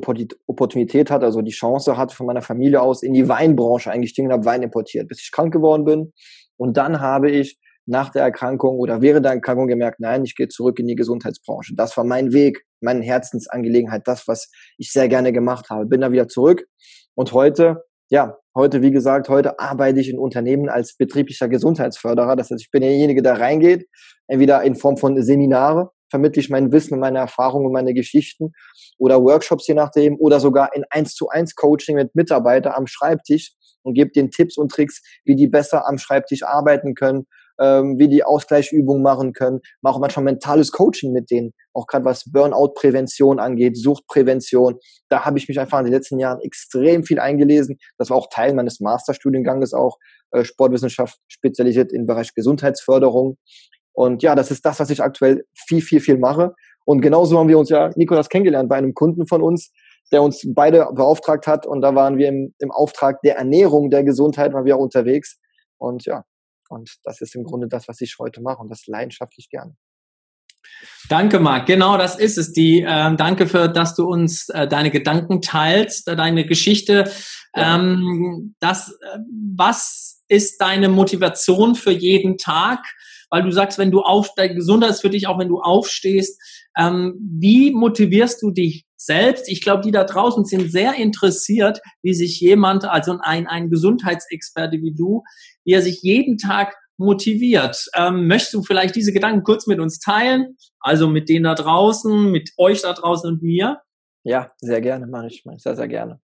Opportunität 0.47 1.11
hatte, 1.11 1.27
also 1.27 1.43
die 1.43 1.51
Chance 1.51 1.97
hatte 1.97 2.15
von 2.15 2.27
meiner 2.27 2.41
Familie 2.41 2.81
aus, 2.81 3.03
in 3.03 3.13
die 3.13 3.29
Weinbranche 3.29 3.91
eingestiegen 3.91 4.29
und 4.29 4.33
habe 4.33 4.45
Wein 4.45 4.63
importiert, 4.63 5.09
bis 5.09 5.21
ich 5.21 5.33
krank 5.33 5.53
geworden 5.53 5.85
bin. 5.85 6.13
Und 6.57 6.77
dann 6.77 7.01
habe 7.01 7.31
ich 7.31 7.59
nach 7.89 8.11
der 8.11 8.23
Erkrankung 8.23 8.79
oder 8.79 9.01
während 9.01 9.25
der 9.25 9.33
Erkrankung 9.33 9.67
gemerkt, 9.67 9.99
nein, 10.01 10.25
ich 10.25 10.37
gehe 10.37 10.49
zurück 10.49 10.79
in 10.79 10.87
die 10.87 10.95
Gesundheitsbranche. 10.95 11.75
Das 11.75 11.97
war 11.97 12.05
mein 12.05 12.33
Weg, 12.33 12.65
meine 12.81 13.03
Herzensangelegenheit, 13.03 14.03
das, 14.07 14.29
was 14.29 14.51
ich 14.77 14.93
sehr 14.93 15.09
gerne 15.09 15.33
gemacht 15.33 15.71
habe. 15.71 15.87
Bin 15.87 16.03
da 16.03 16.13
wieder 16.13 16.29
zurück 16.29 16.67
und 17.15 17.33
heute, 17.33 17.85
ja, 18.11 18.37
heute, 18.55 18.83
wie 18.83 18.91
gesagt, 18.91 19.29
heute 19.29 19.59
arbeite 19.59 20.01
ich 20.01 20.11
in 20.11 20.19
Unternehmen 20.19 20.69
als 20.69 20.97
betrieblicher 20.97 21.49
Gesundheitsförderer. 21.49 22.37
Das 22.37 22.51
heißt, 22.51 22.63
ich 22.63 22.71
bin 22.71 22.83
derjenige, 22.83 23.23
der 23.23 23.41
reingeht, 23.41 23.87
entweder 24.27 24.63
in 24.63 24.77
Form 24.77 24.99
von 24.99 25.21
Seminare, 25.23 25.91
vermittle 26.11 26.41
ich 26.41 26.51
mein 26.51 26.73
Wissen 26.73 26.95
und 26.95 27.01
meine 27.01 27.19
Erfahrungen 27.19 27.67
und 27.67 27.73
meine 27.73 27.95
Geschichten 27.95 28.53
oder 28.99 29.23
Workshops 29.23 29.67
je 29.67 29.75
nachdem 29.75 30.17
oder 30.19 30.41
sogar 30.41 30.75
in 30.75 30.85
eins 30.91 31.15
zu 31.15 31.29
eins 31.29 31.55
Coaching 31.55 31.97
mit 31.97 32.15
Mitarbeitern 32.15 32.73
am 32.75 32.87
Schreibtisch 32.87 33.53
und 33.83 33.95
gebe 33.95 34.11
den 34.11 34.31
Tipps 34.31 34.57
und 34.59 34.71
Tricks, 34.71 35.03
wie 35.25 35.37
die 35.37 35.47
besser 35.47 35.87
am 35.87 35.99
Schreibtisch 35.99 36.43
arbeiten 36.43 36.95
können, 36.95 37.27
ähm, 37.61 37.99
wie 37.99 38.09
die 38.09 38.25
Ausgleichsübungen 38.25 39.03
machen 39.03 39.33
können, 39.33 39.61
mache 39.83 39.97
auch 39.97 40.01
manchmal 40.01 40.25
mentales 40.25 40.73
Coaching 40.73 41.13
mit 41.13 41.31
denen, 41.31 41.53
auch 41.73 41.87
gerade 41.87 42.05
was 42.05 42.25
Burnout-Prävention 42.31 43.39
angeht, 43.39 43.77
Suchtprävention. 43.77 44.77
Da 45.09 45.25
habe 45.25 45.39
ich 45.39 45.49
mich 45.49 45.59
einfach 45.59 45.79
in 45.79 45.87
den 45.87 45.95
letzten 45.95 46.19
Jahren 46.19 46.41
extrem 46.41 47.05
viel 47.05 47.19
eingelesen. 47.19 47.79
Das 47.99 48.11
war 48.11 48.17
auch 48.17 48.29
Teil 48.31 48.55
meines 48.55 48.81
Masterstudienganges 48.81 49.75
auch, 49.75 49.99
äh, 50.31 50.45
Sportwissenschaft 50.45 51.19
spezialisiert 51.29 51.93
im 51.93 52.07
Bereich 52.07 52.35
Gesundheitsförderung. 52.35 53.37
Und 53.93 54.23
ja, 54.23 54.35
das 54.35 54.51
ist 54.51 54.65
das, 54.65 54.79
was 54.79 54.91
ich 54.91 55.03
aktuell 55.03 55.45
viel, 55.55 55.81
viel, 55.81 56.01
viel 56.01 56.19
mache. 56.19 56.55
Und 56.85 57.01
genauso 57.01 57.39
haben 57.39 57.49
wir 57.49 57.59
uns 57.59 57.69
ja, 57.69 57.91
Nikolas, 57.97 58.29
kennengelernt 58.29 58.69
bei 58.69 58.77
einem 58.77 58.95
Kunden 58.95 59.27
von 59.27 59.43
uns, 59.43 59.73
der 60.13 60.23
uns 60.23 60.47
beide 60.55 60.87
beauftragt 60.95 61.47
hat. 61.47 61.67
Und 61.67 61.81
da 61.81 61.95
waren 61.95 62.17
wir 62.17 62.29
im, 62.29 62.55
im 62.61 62.71
Auftrag 62.71 63.21
der 63.23 63.37
Ernährung, 63.37 63.91
der 63.91 64.05
Gesundheit, 64.05 64.53
waren 64.53 64.65
wir 64.65 64.77
auch 64.77 64.81
unterwegs. 64.81 65.39
Und 65.79 66.07
ja, 66.07 66.25
und 66.69 66.97
das 67.05 67.21
ist 67.21 67.35
im 67.35 67.45
Grunde 67.45 67.69
das, 67.69 67.89
was 67.89 68.01
ich 68.01 68.17
heute 68.19 68.41
mache 68.41 68.59
und 68.59 68.71
das 68.71 68.87
leidenschaftlich 68.87 69.49
gerne. 69.49 69.77
Danke, 71.09 71.41
Marc. 71.41 71.67
Genau, 71.67 71.97
das 71.97 72.19
ist 72.19 72.39
es. 72.39 72.53
Die, 72.53 72.83
äh, 72.83 73.17
danke 73.17 73.47
für, 73.47 73.69
dass 73.69 73.95
du 73.95 74.07
uns 74.07 74.49
äh, 74.51 74.69
deine 74.69 74.91
Gedanken 74.91 75.41
teilst, 75.41 76.09
äh, 76.09 76.17
deine 76.17 76.47
Geschichte. 76.47 77.11
Ja. 77.57 77.77
Ähm, 77.77 78.55
das, 78.61 78.91
äh, 78.91 79.19
was 79.57 80.23
ist 80.29 80.61
deine 80.61 80.89
Motivation 80.89 81.75
für 81.75 81.91
jeden 81.91 82.37
Tag? 82.37 82.85
Weil 83.31 83.43
du 83.43 83.51
sagst, 83.51 83.79
wenn 83.79 83.91
du 83.91 84.01
aufsteigst, 84.01 84.57
Gesundheit 84.57 84.91
ist 84.91 85.01
für 85.01 85.11
dich 85.11 85.27
auch, 85.27 85.39
wenn 85.39 85.49
du 85.49 85.61
aufstehst. 85.61 86.41
Ähm, 86.77 87.15
wie 87.21 87.73
motivierst 87.73 88.43
du 88.43 88.51
dich 88.51 88.87
selbst. 88.99 89.49
Ich 89.49 89.63
glaube, 89.63 89.83
die 89.83 89.91
da 89.91 90.05
draußen 90.05 90.45
sind 90.45 90.71
sehr 90.71 90.95
interessiert, 90.95 91.81
wie 92.03 92.15
sich 92.15 92.41
jemand, 92.41 92.85
also 92.85 93.19
ein, 93.21 93.47
ein 93.47 93.71
Gesundheitsexperte 93.71 94.79
wie 94.79 94.95
du, 94.95 95.23
wie 95.65 95.73
er 95.73 95.83
sich 95.83 96.03
jeden 96.03 96.37
Tag 96.37 96.77
motiviert. 96.99 97.87
Ähm, 97.95 98.27
möchtest 98.27 98.55
du 98.55 98.63
vielleicht 98.63 98.97
diese 98.97 99.13
Gedanken 99.13 99.45
kurz 99.45 99.67
mit 99.67 99.79
uns 99.79 100.01
teilen? 100.01 100.57
Also 100.81 101.09
mit 101.09 101.29
denen 101.29 101.45
da 101.45 101.55
draußen, 101.55 102.31
mit 102.31 102.51
euch 102.59 102.83
da 102.83 102.93
draußen 102.93 103.31
und 103.31 103.43
mir? 103.43 103.81
Ja, 104.25 104.53
sehr 104.59 104.81
gerne, 104.81 105.07
mache 105.07 105.29
ich, 105.29 105.45
mache 105.45 105.57
ich 105.57 105.63
sehr, 105.63 105.77
sehr 105.77 105.89
gerne. 105.89 106.21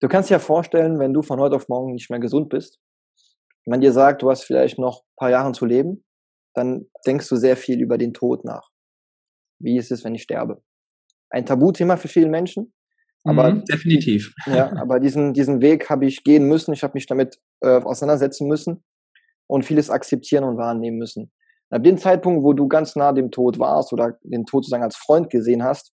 Du 0.00 0.08
kannst 0.08 0.28
dir 0.28 0.34
ja 0.34 0.38
vorstellen, 0.38 0.98
wenn 0.98 1.14
du 1.14 1.22
von 1.22 1.40
heute 1.40 1.56
auf 1.56 1.68
morgen 1.68 1.94
nicht 1.94 2.10
mehr 2.10 2.20
gesund 2.20 2.50
bist, 2.50 2.78
man 3.66 3.80
dir 3.80 3.92
sagt, 3.92 4.22
du 4.22 4.30
hast 4.30 4.44
vielleicht 4.44 4.78
noch 4.78 5.02
ein 5.02 5.16
paar 5.16 5.30
Jahre 5.30 5.52
zu 5.52 5.66
leben, 5.66 6.04
dann 6.54 6.86
denkst 7.06 7.28
du 7.28 7.36
sehr 7.36 7.56
viel 7.56 7.80
über 7.80 7.98
den 7.98 8.12
Tod 8.12 8.44
nach. 8.44 8.70
Wie 9.58 9.76
ist 9.76 9.92
es, 9.92 10.04
wenn 10.04 10.14
ich 10.14 10.22
sterbe? 10.22 10.62
Ein 11.30 11.46
Tabuthema 11.46 11.96
für 11.96 12.08
viele 12.08 12.28
Menschen. 12.28 12.72
Aber 13.24 13.52
mhm, 13.52 13.64
definitiv. 13.64 14.34
Ja, 14.46 14.72
aber 14.76 14.98
diesen, 14.98 15.32
diesen 15.32 15.60
Weg 15.62 15.88
habe 15.88 16.06
ich 16.06 16.24
gehen 16.24 16.48
müssen. 16.48 16.72
Ich 16.72 16.82
habe 16.82 16.94
mich 16.94 17.06
damit 17.06 17.38
äh, 17.60 17.80
auseinandersetzen 17.80 18.48
müssen 18.48 18.82
und 19.46 19.64
vieles 19.64 19.90
akzeptieren 19.90 20.44
und 20.44 20.56
wahrnehmen 20.56 20.98
müssen. 20.98 21.30
ab 21.70 21.84
dem 21.84 21.98
Zeitpunkt, 21.98 22.42
wo 22.42 22.52
du 22.52 22.68
ganz 22.68 22.96
nah 22.96 23.12
dem 23.12 23.30
Tod 23.30 23.58
warst 23.58 23.92
oder 23.92 24.18
den 24.22 24.44
Tod 24.44 24.64
sozusagen 24.64 24.82
als 24.82 24.96
Freund 24.96 25.30
gesehen 25.30 25.62
hast, 25.62 25.92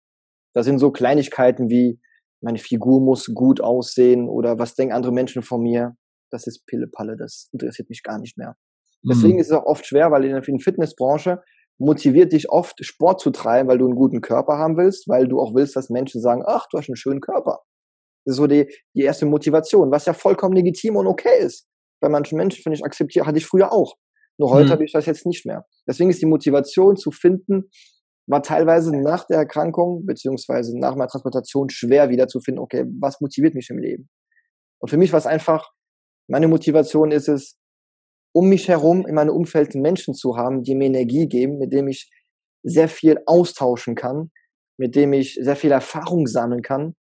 da 0.55 0.63
sind 0.63 0.79
so 0.79 0.91
Kleinigkeiten 0.91 1.69
wie, 1.69 2.01
meine 2.41 2.59
Figur 2.59 3.01
muss 3.01 3.27
gut 3.35 3.61
aussehen 3.61 4.29
oder 4.29 4.59
was 4.59 4.75
denken 4.75 4.95
andere 4.95 5.13
Menschen 5.13 5.43
von 5.43 5.63
mir. 5.63 5.97
Das 6.31 6.47
ist 6.47 6.67
Pille-Palle, 6.67 7.17
das 7.17 7.49
interessiert 7.53 7.89
mich 7.89 8.03
gar 8.03 8.19
nicht 8.19 8.37
mehr. 8.37 8.57
Deswegen 9.03 9.35
mhm. 9.35 9.41
ist 9.41 9.47
es 9.47 9.53
auch 9.53 9.65
oft 9.65 9.87
schwer, 9.87 10.11
weil 10.11 10.25
in 10.25 10.33
der 10.33 10.43
Fitnessbranche 10.43 11.43
motiviert 11.79 12.33
dich 12.33 12.51
oft, 12.51 12.85
Sport 12.85 13.21
zu 13.21 13.31
treiben, 13.31 13.69
weil 13.69 13.79
du 13.79 13.87
einen 13.87 13.95
guten 13.95 14.21
Körper 14.21 14.59
haben 14.59 14.77
willst, 14.77 15.09
weil 15.09 15.29
du 15.29 15.41
auch 15.41 15.55
willst, 15.55 15.77
dass 15.77 15.91
Menschen 15.91 16.21
sagen, 16.21 16.43
ach, 16.45 16.67
du 16.71 16.79
hast 16.79 16.89
einen 16.89 16.97
schönen 16.97 17.21
Körper. 17.21 17.61
Das 18.25 18.33
ist 18.33 18.37
so 18.37 18.47
die, 18.49 18.69
die 18.95 19.03
erste 19.03 19.27
Motivation, 19.27 19.91
was 19.91 20.07
ja 20.07 20.13
vollkommen 20.13 20.57
legitim 20.57 20.97
und 20.97 21.07
okay 21.07 21.39
ist 21.41 21.69
bei 22.01 22.09
manchen 22.09 22.37
Menschen, 22.37 22.63
finde 22.63 22.77
ich, 22.77 22.85
akzeptiere, 22.85 23.27
hatte 23.27 23.39
ich 23.39 23.47
früher 23.47 23.73
auch. 23.73 23.97
Nur 24.39 24.51
heute 24.51 24.67
mhm. 24.67 24.73
habe 24.73 24.85
ich 24.85 24.93
das 24.93 25.07
jetzt 25.07 25.27
nicht 25.27 25.47
mehr. 25.47 25.67
Deswegen 25.87 26.11
ist 26.11 26.23
die 26.23 26.27
Motivation 26.27 26.97
zu 26.97 27.11
finden, 27.11 27.71
war 28.27 28.43
teilweise 28.43 28.95
nach 28.95 29.27
der 29.27 29.39
Erkrankung 29.39 30.05
beziehungsweise 30.07 30.79
nach 30.79 30.95
meiner 30.95 31.09
Transplantation 31.09 31.71
schwer 31.71 32.11
wieder 32.11 32.29
zu 32.29 32.41
finden, 32.41 32.61
okay, 32.61 32.85
was 33.01 33.21
motiviert 33.21 33.55
mich 33.55 33.71
im 33.71 33.79
Leben? 33.79 34.09
Und 34.81 34.91
für 34.91 34.97
mich 34.97 35.13
war 35.13 35.19
es 35.19 35.27
einfach, 35.27 35.71
meine 36.29 36.49
Motivation 36.49 37.11
ist 37.11 37.29
es, 37.29 37.57
um 38.33 38.49
mich 38.49 38.69
herum 38.69 39.07
in 39.07 39.15
meinem 39.15 39.35
Umfeld 39.35 39.75
Menschen 39.75 40.15
zu 40.15 40.37
haben, 40.37 40.63
die 40.63 40.75
mir 40.75 40.87
Energie 40.87 41.27
geben, 41.27 41.59
mit 41.59 41.73
dem 41.73 41.89
ich 41.89 42.11
sehr 42.63 42.89
viel 42.89 43.19
austauschen 43.27 43.95
kann, 43.95 44.31
mit 44.79 44.95
dem 44.95 45.13
ich 45.13 45.39
sehr 45.41 45.57
viel 45.57 45.73
Erfahrung 45.73 46.27
sammeln 46.27 46.63
kann. 46.63 46.95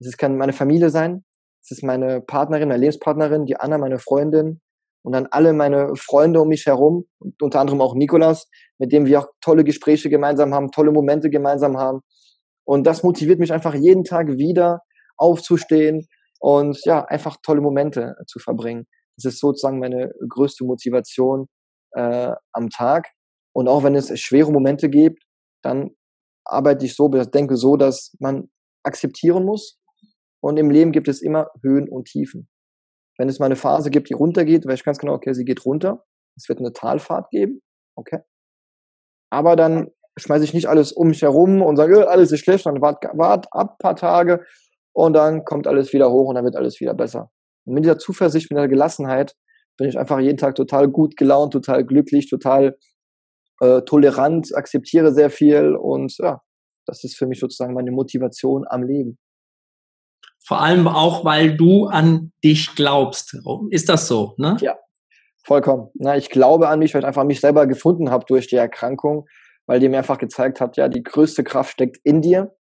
Das 0.00 0.16
kann 0.16 0.36
meine 0.36 0.52
Familie 0.52 0.90
sein, 0.90 1.24
es 1.62 1.70
ist 1.70 1.84
meine 1.84 2.20
Partnerin, 2.20 2.68
meine 2.68 2.80
Lebenspartnerin, 2.80 3.44
die 3.44 3.56
Anna, 3.56 3.78
meine 3.78 3.98
Freundin 3.98 4.60
und 5.04 5.12
dann 5.12 5.26
alle 5.30 5.52
meine 5.52 5.94
Freunde 5.96 6.40
um 6.40 6.48
mich 6.48 6.66
herum 6.66 7.04
unter 7.40 7.60
anderem 7.60 7.80
auch 7.80 7.94
Nikolas, 7.94 8.48
mit 8.78 8.92
dem 8.92 9.06
wir 9.06 9.20
auch 9.20 9.28
tolle 9.40 9.64
Gespräche 9.64 10.08
gemeinsam 10.08 10.54
haben, 10.54 10.70
tolle 10.70 10.92
Momente 10.92 11.30
gemeinsam 11.30 11.76
haben. 11.76 12.00
Und 12.64 12.86
das 12.86 13.02
motiviert 13.02 13.38
mich 13.38 13.52
einfach 13.52 13.74
jeden 13.74 14.04
Tag 14.04 14.28
wieder 14.38 14.80
aufzustehen 15.16 16.08
und 16.42 16.84
ja, 16.84 17.04
einfach 17.04 17.36
tolle 17.42 17.60
Momente 17.60 18.14
zu 18.26 18.38
verbringen. 18.38 18.86
Das 19.16 19.32
ist 19.32 19.40
sozusagen 19.40 19.78
meine 19.78 20.12
größte 20.28 20.64
Motivation 20.64 21.46
äh, 21.92 22.32
am 22.52 22.70
Tag. 22.70 23.08
Und 23.54 23.68
auch 23.68 23.84
wenn 23.84 23.94
es 23.94 24.18
schwere 24.20 24.50
Momente 24.50 24.88
gibt, 24.88 25.22
dann 25.62 25.90
arbeite 26.44 26.84
ich 26.84 26.96
so, 26.96 27.08
denke 27.08 27.56
so, 27.56 27.76
dass 27.76 28.14
man 28.18 28.50
akzeptieren 28.82 29.44
muss, 29.44 29.78
und 30.42 30.56
im 30.56 30.70
Leben 30.70 30.92
gibt 30.92 31.08
es 31.08 31.22
immer 31.22 31.50
Höhen 31.62 31.88
und 31.88 32.06
Tiefen. 32.06 32.48
Wenn 33.16 33.28
es 33.28 33.38
mal 33.38 33.46
eine 33.46 33.56
Phase 33.56 33.90
gibt, 33.90 34.08
die 34.08 34.14
runtergeht, 34.14 34.66
weiß 34.66 34.80
ich 34.80 34.84
ganz 34.84 34.98
genau, 34.98 35.14
okay, 35.14 35.34
sie 35.34 35.44
geht 35.44 35.64
runter. 35.64 36.04
Es 36.36 36.48
wird 36.48 36.58
eine 36.58 36.72
Talfahrt 36.72 37.30
geben. 37.30 37.62
Okay. 37.96 38.20
Aber 39.30 39.54
dann 39.54 39.90
schmeiße 40.18 40.44
ich 40.44 40.54
nicht 40.54 40.66
alles 40.66 40.92
um 40.92 41.08
mich 41.08 41.22
herum 41.22 41.62
und 41.62 41.76
sage, 41.76 42.08
alles 42.08 42.32
ist 42.32 42.40
schlecht, 42.40 42.66
dann 42.66 42.82
wart, 42.82 43.04
wart 43.14 43.46
ab 43.52 43.78
paar 43.78 43.94
Tage 43.94 44.44
und 44.92 45.14
dann 45.14 45.44
kommt 45.44 45.66
alles 45.66 45.92
wieder 45.92 46.10
hoch 46.10 46.28
und 46.28 46.34
dann 46.34 46.44
wird 46.44 46.56
alles 46.56 46.80
wieder 46.80 46.94
besser. 46.94 47.30
Und 47.64 47.74
mit 47.74 47.84
dieser 47.84 47.98
Zuversicht, 47.98 48.50
mit 48.50 48.58
der 48.58 48.68
Gelassenheit 48.68 49.34
bin 49.78 49.88
ich 49.88 49.98
einfach 49.98 50.20
jeden 50.20 50.38
Tag 50.38 50.54
total 50.54 50.88
gut 50.88 51.16
gelaunt, 51.16 51.52
total 51.52 51.84
glücklich, 51.84 52.28
total 52.28 52.76
äh, 53.60 53.82
tolerant, 53.82 54.54
akzeptiere 54.54 55.12
sehr 55.12 55.30
viel 55.30 55.74
und 55.76 56.16
ja, 56.18 56.40
das 56.86 57.04
ist 57.04 57.16
für 57.16 57.26
mich 57.26 57.38
sozusagen 57.38 57.74
meine 57.74 57.92
Motivation 57.92 58.64
am 58.68 58.82
Leben. 58.82 59.18
Vor 60.44 60.60
allem 60.60 60.88
auch, 60.88 61.24
weil 61.24 61.56
du 61.56 61.86
an 61.86 62.32
dich 62.42 62.74
glaubst. 62.74 63.36
Ist 63.70 63.88
das 63.88 64.08
so? 64.08 64.34
Ne? 64.38 64.56
Ja, 64.60 64.76
vollkommen. 65.44 65.90
Na, 65.94 66.16
ich 66.16 66.30
glaube 66.30 66.68
an 66.68 66.80
mich, 66.80 66.94
weil 66.94 67.02
ich 67.02 67.06
einfach 67.06 67.24
mich 67.24 67.40
selber 67.40 67.66
gefunden 67.66 68.10
habe 68.10 68.24
durch 68.26 68.48
die 68.48 68.56
Erkrankung, 68.56 69.26
weil 69.66 69.78
die 69.78 69.88
mir 69.88 69.98
einfach 69.98 70.18
gezeigt 70.18 70.60
hat, 70.60 70.76
ja, 70.76 70.88
die 70.88 71.02
größte 71.02 71.44
Kraft 71.44 71.72
steckt 71.74 71.98
in 72.02 72.22
dir. 72.22 72.56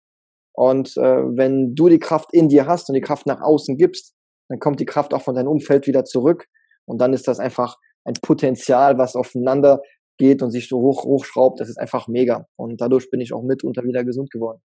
Und 0.57 0.97
äh, 0.97 1.23
wenn 1.37 1.75
du 1.75 1.89
die 1.91 1.99
Kraft 1.99 2.33
in 2.33 2.49
dir 2.49 2.67
hast 2.67 2.89
und 2.89 2.95
die 2.95 3.03
Kraft 3.03 3.27
nach 3.27 3.43
außen 3.43 3.77
gibst, 3.77 4.15
dann 4.49 4.59
kommt 4.59 4.81
die 4.81 4.87
Kraft 4.87 5.13
auch 5.13 5.23
von 5.23 5.35
deinem 5.35 5.49
Umfeld 5.49 5.87
wieder 5.87 6.05
zurück. 6.05 6.47
Und 6.87 6.99
dann 6.99 7.13
ist 7.13 7.29
das 7.29 7.39
einfach 7.39 7.77
ein 8.05 8.15
Potenzial, 8.23 8.97
was 8.97 9.17
aufeinander 9.17 9.83
geht 10.17 10.41
und 10.41 10.51
sich 10.51 10.69
so 10.69 10.79
hoch, 10.79 11.05
hochschraubt. 11.05 11.61
Das 11.61 11.69
ist 11.69 11.79
einfach 11.79 12.09
mega. 12.09 12.47
Und 12.57 12.81
dadurch 12.81 13.11
bin 13.11 13.21
ich 13.21 13.35
auch 13.35 13.43
mitunter 13.43 13.85
wieder 13.85 14.03
gesund 14.03 14.31
geworden. 14.31 14.63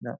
Ja. 0.00 0.16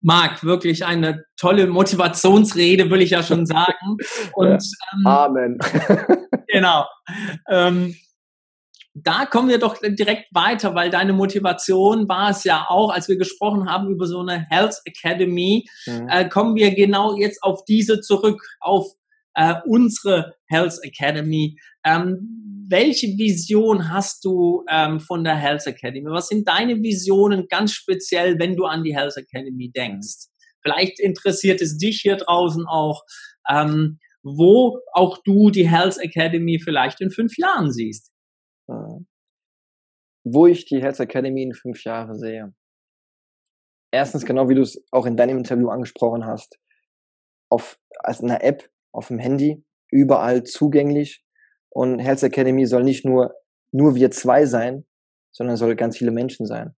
Marc, 0.00 0.42
wirklich 0.42 0.84
eine 0.84 1.24
tolle 1.36 1.68
Motivationsrede, 1.68 2.90
will 2.90 3.02
ich 3.02 3.10
ja 3.10 3.22
schon 3.22 3.46
sagen. 3.46 3.98
Und, 4.34 4.48
ja. 4.48 4.58
ähm, 4.94 5.06
Amen. 5.06 5.58
genau. 6.48 6.86
Ähm, 7.48 7.94
da 8.94 9.24
kommen 9.24 9.48
wir 9.48 9.58
doch 9.58 9.78
direkt 9.82 10.34
weiter, 10.34 10.74
weil 10.74 10.90
deine 10.90 11.12
Motivation 11.12 12.08
war 12.08 12.30
es 12.30 12.44
ja 12.44 12.66
auch, 12.68 12.90
als 12.90 13.08
wir 13.08 13.16
gesprochen 13.16 13.68
haben 13.70 13.90
über 13.90 14.06
so 14.06 14.20
eine 14.20 14.46
Health 14.50 14.76
Academy, 14.84 15.66
mhm. 15.86 16.08
äh, 16.08 16.28
kommen 16.28 16.54
wir 16.56 16.74
genau 16.74 17.16
jetzt 17.16 17.42
auf 17.42 17.64
diese 17.64 18.00
zurück, 18.00 18.42
auf 18.60 18.86
äh, 19.34 19.54
unsere 19.64 20.34
Health 20.46 20.78
Academy. 20.82 21.56
Ähm, 21.84 22.64
welche 22.68 23.06
Vision 23.18 23.90
hast 23.90 24.24
du 24.24 24.64
ähm, 24.68 25.00
von 25.00 25.24
der 25.24 25.36
Health 25.36 25.66
Academy? 25.66 26.10
Was 26.10 26.28
sind 26.28 26.46
deine 26.46 26.82
Visionen 26.82 27.46
ganz 27.48 27.72
speziell, 27.72 28.38
wenn 28.38 28.56
du 28.56 28.64
an 28.64 28.82
die 28.82 28.94
Health 28.94 29.16
Academy 29.16 29.70
denkst? 29.70 30.28
Vielleicht 30.62 31.00
interessiert 31.00 31.60
es 31.60 31.76
dich 31.76 32.00
hier 32.02 32.16
draußen 32.16 32.66
auch, 32.66 33.02
ähm, 33.48 33.98
wo 34.22 34.78
auch 34.92 35.18
du 35.24 35.50
die 35.50 35.68
Health 35.68 35.98
Academy 35.98 36.60
vielleicht 36.60 37.00
in 37.00 37.10
fünf 37.10 37.36
Jahren 37.36 37.72
siehst. 37.72 38.11
Wo 40.24 40.46
ich 40.46 40.66
die 40.66 40.80
Health 40.80 41.00
Academy 41.00 41.42
in 41.42 41.54
fünf 41.54 41.84
Jahren 41.84 42.18
sehe. 42.18 42.54
Erstens, 43.92 44.24
genau 44.24 44.48
wie 44.48 44.54
du 44.54 44.62
es 44.62 44.82
auch 44.90 45.06
in 45.06 45.16
deinem 45.16 45.38
Interview 45.38 45.68
angesprochen 45.68 46.24
hast, 46.24 46.58
auf 47.50 47.78
als 47.98 48.22
eine 48.22 48.42
App 48.42 48.70
auf 48.92 49.08
dem 49.08 49.18
Handy, 49.18 49.64
überall 49.90 50.44
zugänglich. 50.44 51.24
Und 51.70 51.98
Health 51.98 52.22
Academy 52.22 52.66
soll 52.66 52.84
nicht 52.84 53.04
nur, 53.04 53.34
nur 53.72 53.94
wir 53.94 54.10
zwei 54.10 54.46
sein, 54.46 54.86
sondern 55.32 55.56
soll 55.56 55.76
ganz 55.76 55.98
viele 55.98 56.10
Menschen 56.10 56.46
sein. 56.46 56.74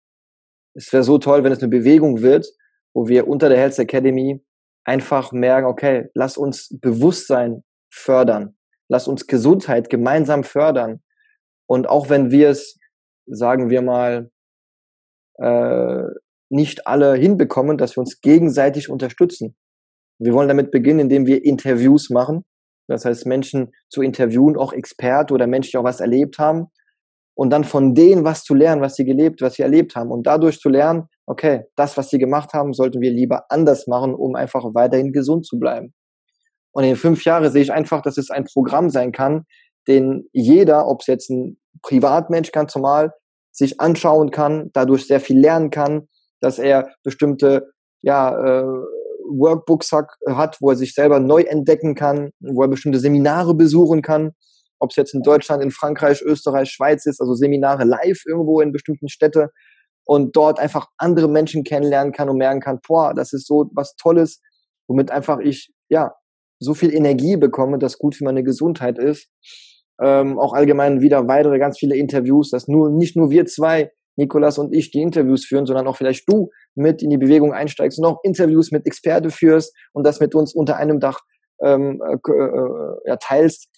Es 0.74 0.92
wäre 0.92 1.02
so 1.02 1.18
toll, 1.18 1.44
wenn 1.44 1.52
es 1.52 1.60
eine 1.60 1.68
Bewegung 1.68 2.22
wird, 2.22 2.46
wo 2.94 3.08
wir 3.08 3.28
unter 3.28 3.48
der 3.48 3.58
Health 3.58 3.78
Academy 3.78 4.42
einfach 4.84 5.32
merken, 5.32 5.66
okay, 5.66 6.10
lass 6.14 6.36
uns 6.36 6.68
Bewusstsein 6.80 7.62
fördern, 7.92 8.56
lass 8.88 9.08
uns 9.08 9.26
Gesundheit 9.26 9.90
gemeinsam 9.90 10.44
fördern. 10.44 11.02
Und 11.66 11.88
auch 11.88 12.10
wenn 12.10 12.30
wir 12.30 12.50
es, 12.50 12.78
sagen 13.26 13.70
wir 13.70 13.82
mal, 13.82 14.30
äh, 15.38 16.02
nicht 16.50 16.86
alle 16.86 17.14
hinbekommen, 17.14 17.78
dass 17.78 17.96
wir 17.96 18.00
uns 18.00 18.20
gegenseitig 18.20 18.90
unterstützen. 18.90 19.56
Wir 20.18 20.34
wollen 20.34 20.48
damit 20.48 20.70
beginnen, 20.70 21.00
indem 21.00 21.26
wir 21.26 21.44
Interviews 21.44 22.10
machen. 22.10 22.44
Das 22.88 23.04
heißt, 23.04 23.26
Menschen 23.26 23.72
zu 23.88 24.02
interviewen, 24.02 24.56
auch 24.56 24.72
Experten 24.72 25.32
oder 25.32 25.46
Menschen, 25.46 25.70
die 25.72 25.78
auch 25.78 25.84
was 25.84 26.00
erlebt 26.00 26.38
haben. 26.38 26.66
Und 27.34 27.50
dann 27.50 27.64
von 27.64 27.94
denen 27.94 28.24
was 28.24 28.44
zu 28.44 28.54
lernen, 28.54 28.82
was 28.82 28.94
sie 28.94 29.04
gelebt, 29.04 29.40
was 29.40 29.54
sie 29.54 29.62
erlebt 29.62 29.96
haben. 29.96 30.10
Und 30.10 30.26
dadurch 30.26 30.60
zu 30.60 30.68
lernen, 30.68 31.08
okay, 31.26 31.64
das, 31.76 31.96
was 31.96 32.10
sie 32.10 32.18
gemacht 32.18 32.52
haben, 32.52 32.74
sollten 32.74 33.00
wir 33.00 33.10
lieber 33.10 33.46
anders 33.48 33.86
machen, 33.86 34.14
um 34.14 34.34
einfach 34.34 34.64
weiterhin 34.74 35.12
gesund 35.12 35.46
zu 35.46 35.58
bleiben. 35.58 35.94
Und 36.72 36.84
in 36.84 36.96
fünf 36.96 37.24
Jahren 37.24 37.50
sehe 37.50 37.62
ich 37.62 37.72
einfach, 37.72 38.02
dass 38.02 38.18
es 38.18 38.30
ein 38.30 38.44
Programm 38.44 38.90
sein 38.90 39.12
kann, 39.12 39.44
den 39.88 40.28
jeder, 40.32 40.86
ob 40.86 41.00
es 41.00 41.06
jetzt 41.06 41.30
ein 41.30 41.58
Privatmensch 41.82 42.52
ganz 42.52 42.74
normal, 42.74 43.12
sich 43.50 43.80
anschauen 43.80 44.30
kann, 44.30 44.70
dadurch 44.72 45.06
sehr 45.06 45.20
viel 45.20 45.38
lernen 45.38 45.70
kann, 45.70 46.08
dass 46.40 46.58
er 46.58 46.90
bestimmte 47.02 47.72
ja, 48.00 48.36
äh, 48.36 48.64
Workbooks 49.28 49.92
hat, 49.92 50.56
wo 50.60 50.70
er 50.70 50.76
sich 50.76 50.94
selber 50.94 51.20
neu 51.20 51.42
entdecken 51.42 51.94
kann, 51.94 52.30
wo 52.40 52.62
er 52.62 52.68
bestimmte 52.68 52.98
Seminare 52.98 53.54
besuchen 53.54 54.02
kann, 54.02 54.32
ob 54.78 54.90
es 54.90 54.96
jetzt 54.96 55.14
in 55.14 55.22
Deutschland, 55.22 55.62
in 55.62 55.70
Frankreich, 55.70 56.22
Österreich, 56.22 56.70
Schweiz 56.70 57.06
ist, 57.06 57.20
also 57.20 57.34
Seminare 57.34 57.84
live 57.84 58.22
irgendwo 58.26 58.60
in 58.60 58.72
bestimmten 58.72 59.08
Städten, 59.08 59.48
und 60.04 60.36
dort 60.36 60.58
einfach 60.58 60.88
andere 60.96 61.28
Menschen 61.28 61.64
kennenlernen 61.64 62.12
kann 62.12 62.28
und 62.28 62.36
merken 62.36 62.60
kann, 62.60 62.80
boah, 62.86 63.14
das 63.14 63.32
ist 63.32 63.46
so 63.46 63.70
was 63.74 63.94
Tolles, 63.96 64.40
womit 64.88 65.10
einfach 65.10 65.38
ich, 65.38 65.72
ja, 65.88 66.12
so 66.58 66.74
viel 66.74 66.94
Energie 66.94 67.36
bekomme, 67.36 67.78
das 67.78 67.98
gut 67.98 68.14
für 68.14 68.24
meine 68.24 68.44
Gesundheit 68.44 68.98
ist. 68.98 69.28
Ähm, 70.00 70.38
auch 70.38 70.52
allgemein 70.52 71.00
wieder 71.00 71.28
weitere 71.28 71.58
ganz 71.58 71.78
viele 71.78 71.96
Interviews, 71.96 72.50
dass 72.50 72.68
nur, 72.68 72.90
nicht 72.90 73.16
nur 73.16 73.30
wir 73.30 73.46
zwei, 73.46 73.90
Nikolas 74.16 74.58
und 74.58 74.74
ich, 74.74 74.90
die 74.90 75.00
Interviews 75.00 75.46
führen, 75.46 75.66
sondern 75.66 75.86
auch 75.86 75.96
vielleicht 75.96 76.28
du 76.30 76.50
mit 76.74 77.02
in 77.02 77.10
die 77.10 77.18
Bewegung 77.18 77.52
einsteigst 77.52 77.98
und 77.98 78.04
auch 78.04 78.20
Interviews 78.22 78.70
mit 78.70 78.86
Experte 78.86 79.30
führst 79.30 79.74
und 79.92 80.04
das 80.04 80.20
mit 80.20 80.34
uns 80.34 80.54
unter 80.54 80.76
einem 80.76 81.00
Dach 81.00 81.20
ähm, 81.62 82.00
äh, 82.06 82.14
äh, 82.14 82.96
ja, 83.06 83.16
teilst. 83.16 83.68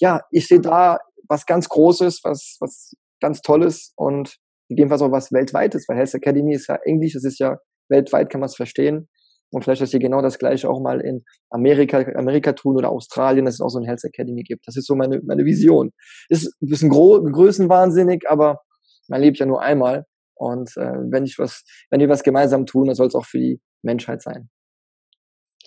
Ja, 0.00 0.22
ich 0.30 0.48
sehe 0.48 0.60
da 0.60 0.98
was 1.28 1.46
ganz 1.46 1.68
Großes, 1.68 2.20
was, 2.24 2.56
was 2.60 2.94
ganz 3.20 3.40
Tolles 3.40 3.92
und 3.96 4.36
gegebenenfalls 4.68 5.02
auch 5.02 5.12
was 5.12 5.32
Weltweites, 5.32 5.86
weil 5.88 5.96
Health 5.96 6.14
Academy 6.14 6.54
ist 6.54 6.68
ja 6.68 6.76
Englisch, 6.84 7.12
das 7.14 7.24
ist 7.24 7.38
ja 7.38 7.58
weltweit, 7.88 8.30
kann 8.30 8.40
man 8.40 8.48
es 8.48 8.56
verstehen. 8.56 9.08
Und 9.54 9.62
vielleicht, 9.62 9.82
dass 9.82 9.94
ihr 9.94 10.00
genau 10.00 10.20
das 10.20 10.40
gleiche 10.40 10.68
auch 10.68 10.80
mal 10.80 11.00
in 11.00 11.24
Amerika, 11.48 11.98
Amerika 12.16 12.54
tun 12.54 12.76
oder 12.76 12.90
Australien, 12.90 13.44
dass 13.44 13.54
es 13.54 13.60
auch 13.60 13.68
so 13.68 13.78
ein 13.78 13.84
Health 13.84 14.02
Academy 14.02 14.42
gibt. 14.42 14.66
Das 14.66 14.76
ist 14.76 14.84
so 14.84 14.96
meine, 14.96 15.20
meine 15.24 15.44
Vision. 15.44 15.92
Ist 16.28 16.60
ein 16.60 16.68
bisschen 16.68 16.90
gro 16.90 17.22
größenwahnsinnig, 17.22 18.24
aber 18.28 18.62
man 19.06 19.20
lebt 19.20 19.38
ja 19.38 19.46
nur 19.46 19.62
einmal. 19.62 20.06
Und 20.34 20.76
äh, 20.76 20.94
wenn 21.08 21.24
ich 21.24 21.38
was, 21.38 21.62
wenn 21.88 22.00
wir 22.00 22.08
was 22.08 22.24
gemeinsam 22.24 22.66
tun, 22.66 22.88
dann 22.88 22.96
soll 22.96 23.06
es 23.06 23.14
auch 23.14 23.26
für 23.26 23.38
die 23.38 23.60
Menschheit 23.82 24.22
sein. 24.22 24.50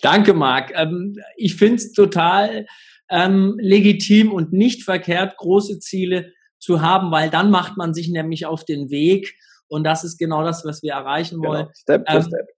Danke, 0.02 0.34
Marc. 0.34 0.70
Ähm, 0.76 1.16
ich 1.36 1.56
finde 1.56 1.76
es 1.76 1.92
total 1.92 2.66
ähm, 3.08 3.56
legitim 3.58 4.32
und 4.32 4.52
nicht 4.52 4.82
verkehrt, 4.82 5.38
große 5.38 5.78
Ziele 5.78 6.34
zu 6.58 6.82
haben, 6.82 7.10
weil 7.10 7.30
dann 7.30 7.50
macht 7.50 7.78
man 7.78 7.94
sich 7.94 8.10
nämlich 8.10 8.44
auf 8.44 8.66
den 8.66 8.90
Weg 8.90 9.34
und 9.66 9.84
das 9.84 10.04
ist 10.04 10.18
genau 10.18 10.44
das, 10.44 10.62
was 10.66 10.82
wir 10.82 10.92
erreichen 10.92 11.40
genau. 11.40 11.54
wollen. 11.54 11.62
Genau. 11.62 11.74
Step 11.74 12.04
ähm, 12.06 12.22
Step. 12.22 12.57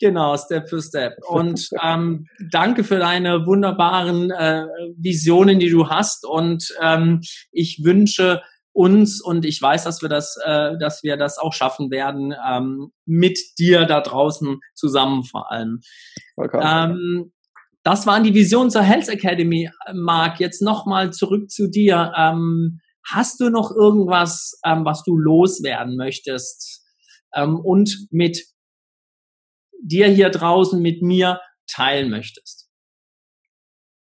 Genau, 0.00 0.36
Step 0.36 0.68
für 0.68 0.82
Step. 0.82 1.18
Und 1.28 1.68
ähm, 1.82 2.26
danke 2.50 2.84
für 2.84 2.98
deine 2.98 3.46
wunderbaren 3.46 4.30
äh, 4.30 4.66
Visionen, 4.96 5.58
die 5.58 5.70
du 5.70 5.88
hast. 5.88 6.26
Und 6.26 6.74
ähm, 6.80 7.20
ich 7.52 7.84
wünsche 7.84 8.42
uns 8.72 9.20
und 9.20 9.44
ich 9.44 9.60
weiß, 9.60 9.84
dass 9.84 10.00
wir 10.00 10.08
das, 10.08 10.36
äh, 10.44 10.78
dass 10.78 11.02
wir 11.02 11.16
das 11.16 11.38
auch 11.38 11.52
schaffen 11.52 11.90
werden 11.90 12.34
ähm, 12.48 12.92
mit 13.04 13.38
dir 13.58 13.84
da 13.84 14.00
draußen 14.00 14.60
zusammen 14.74 15.24
vor 15.24 15.50
allem. 15.50 15.80
Ähm, 16.54 17.32
das 17.82 18.06
waren 18.06 18.24
die 18.24 18.34
Visionen 18.34 18.70
zur 18.70 18.82
Health 18.82 19.08
Academy, 19.08 19.70
Marc. 19.92 20.38
Jetzt 20.40 20.62
nochmal 20.62 21.12
zurück 21.12 21.50
zu 21.50 21.68
dir. 21.68 22.12
Ähm, 22.16 22.80
Hast 23.08 23.40
du 23.40 23.50
noch 23.50 23.70
irgendwas, 23.74 24.58
ähm, 24.64 24.84
was 24.84 25.02
du 25.02 25.16
loswerden 25.16 25.96
möchtest 25.96 26.86
ähm, 27.34 27.58
und 27.58 28.06
mit 28.10 28.44
dir 29.82 30.08
hier 30.08 30.30
draußen, 30.30 30.80
mit 30.80 31.02
mir 31.02 31.40
teilen 31.66 32.10
möchtest? 32.10 32.68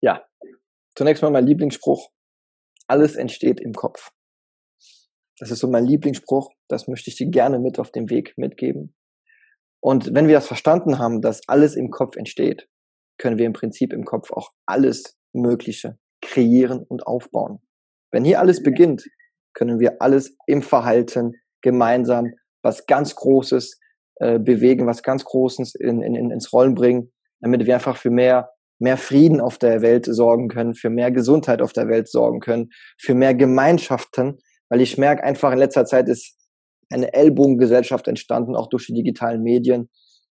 Ja, 0.02 0.26
zunächst 0.96 1.24
mal 1.24 1.32
mein 1.32 1.48
Lieblingsspruch. 1.48 2.12
Alles 2.88 3.16
entsteht 3.16 3.60
im 3.60 3.74
Kopf. 3.74 4.12
Das 5.40 5.52
ist 5.52 5.60
so 5.60 5.68
mein 5.68 5.86
Lieblingsspruch. 5.86 6.52
Das 6.68 6.88
möchte 6.88 7.10
ich 7.10 7.18
dir 7.18 7.30
gerne 7.30 7.60
mit 7.60 7.80
auf 7.80 7.92
dem 7.92 8.10
Weg 8.10 8.38
mitgeben. 8.38 8.96
Und 9.82 10.14
wenn 10.14 10.28
wir 10.28 10.36
das 10.36 10.48
verstanden 10.48 10.98
haben, 11.00 11.22
dass 11.22 11.48
alles 11.48 11.76
im 11.76 11.90
Kopf 11.90 12.16
entsteht, 12.16 12.68
können 13.18 13.38
wir 13.38 13.46
im 13.46 13.54
Prinzip 13.54 13.94
im 13.94 14.06
Kopf 14.06 14.32
auch 14.32 14.52
alles 14.66 15.18
Mögliche 15.34 15.98
kreieren 16.22 16.84
und 16.84 17.06
aufbauen. 17.06 17.60
Wenn 18.12 18.26
hier 18.26 18.40
alles 18.40 18.64
beginnt, 18.64 19.06
können 19.54 19.80
wir 19.80 20.02
alles 20.02 20.36
im 20.48 20.62
Verhalten 20.62 21.34
gemeinsam 21.62 22.34
was 22.62 22.86
ganz 22.88 23.16
Großes 23.16 23.80
äh, 24.20 24.40
bewegen, 24.40 24.88
was 24.88 25.04
ganz 25.04 25.26
Großes 25.26 25.76
in, 25.76 26.02
in, 26.02 26.32
ins 26.32 26.54
Rollen 26.54 26.76
bringen, 26.76 27.12
damit 27.42 27.66
wir 27.66 27.76
einfach 27.76 27.98
für 27.98 28.10
mehr, 28.10 28.50
mehr 28.80 28.98
Frieden 28.98 29.42
auf 29.42 29.58
der 29.58 29.82
Welt 29.82 30.06
sorgen 30.06 30.48
können, 30.48 30.74
für 30.74 30.90
mehr 30.90 31.12
Gesundheit 31.12 31.62
auf 31.62 31.74
der 31.74 31.88
Welt 31.88 32.08
sorgen 32.08 32.40
können, 32.40 32.70
für 32.98 33.14
mehr 33.14 33.34
Gemeinschaften, 33.34 34.38
weil 34.70 34.82
ich 34.82 34.98
merke 34.98 35.24
einfach 35.24 35.52
in 35.52 35.60
letzter 35.60 35.86
Zeit 35.86 36.08
ist 36.10 36.38
eine 36.90 37.14
Ellbogengesellschaft 37.14 38.08
entstanden, 38.08 38.56
auch 38.56 38.68
durch 38.70 38.88
die 38.88 38.94
digitalen 38.94 39.42
Medien. 39.42 39.90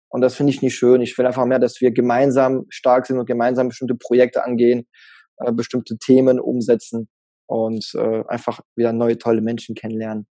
Und 0.09 0.21
das 0.21 0.37
finde 0.37 0.53
ich 0.53 0.63
nicht 0.63 0.77
schön. 0.77 1.03
Ich 1.03 1.17
will 1.19 1.27
einfach 1.27 1.45
mehr, 1.45 1.59
dass 1.59 1.81
wir 1.81 1.91
gemeinsam 1.91 2.65
stark 2.69 3.07
sind 3.07 3.19
und 3.19 3.27
gemeinsam 3.27 3.69
bestimmte 3.69 3.97
Projekte 3.97 4.45
angehen, 4.45 4.87
äh, 5.39 5.53
bestimmte 5.53 5.99
Themen 5.99 6.41
umsetzen 6.41 7.09
und 7.47 7.93
äh, 7.95 8.23
einfach 8.29 8.61
wieder 8.77 8.93
neue 8.93 9.19
tolle 9.19 9.41
Menschen 9.41 9.75
kennenlernen. 9.75 10.27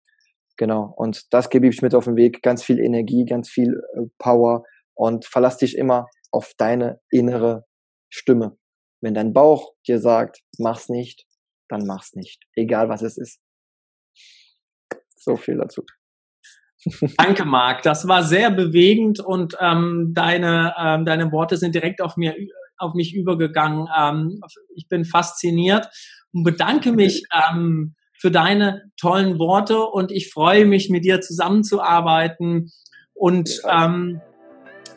Genau. 0.58 0.94
Und 0.96 1.34
das 1.34 1.50
gebe 1.50 1.68
ich 1.68 1.82
mit 1.82 1.96
auf 1.96 2.06
den 2.06 2.16
Weg. 2.16 2.42
Ganz 2.42 2.64
viel 2.64 2.80
Energie, 2.80 3.26
ganz 3.26 3.50
viel 3.50 3.82
äh, 3.96 4.02
Power 4.20 4.64
und 4.94 5.26
verlass 5.26 5.58
dich 5.58 5.78
immer 5.78 6.08
auf 6.32 6.54
deine 6.58 7.00
innere 7.10 7.66
Stimme. 8.10 8.58
Wenn 9.02 9.14
dein 9.14 9.34
Bauch 9.34 9.74
dir 9.88 10.00
sagt, 10.00 10.42
mach's 10.60 10.90
nicht, 10.90 11.26
dann 11.68 11.86
mach's 11.86 12.14
nicht. 12.14 12.44
Egal 12.56 12.90
was 12.90 13.02
es 13.02 13.18
ist. 13.18 13.40
So 15.16 15.38
viel 15.38 15.58
dazu. 15.58 15.84
Danke, 17.18 17.46
Marc. 17.46 17.82
Das 17.84 18.08
war 18.08 18.24
sehr 18.24 18.52
bewegend 18.52 19.20
und 19.20 19.56
ähm, 19.60 20.12
deine, 20.14 20.74
ähm, 20.78 21.06
deine 21.06 21.32
Worte 21.32 21.58
sind 21.58 21.76
direkt 21.76 22.02
auf 22.02 22.18
mir 22.18 22.36
auf 22.78 22.94
mich 22.94 23.16
übergegangen. 23.16 23.88
Ähm, 23.98 24.42
ich 24.76 24.88
bin 24.90 25.06
fasziniert 25.06 25.88
und 26.34 26.44
bedanke 26.44 26.92
mich 26.94 27.24
ähm, 27.34 27.96
für 28.24 28.32
deine 28.32 28.84
tollen 28.96 29.38
Worte 29.38 29.82
und 29.82 30.10
ich 30.10 30.32
freue 30.32 30.66
mich, 30.66 30.90
mit 30.90 31.04
dir 31.04 31.20
zusammenzuarbeiten 31.20 32.72
und 33.14 33.62
ähm, 33.70 34.22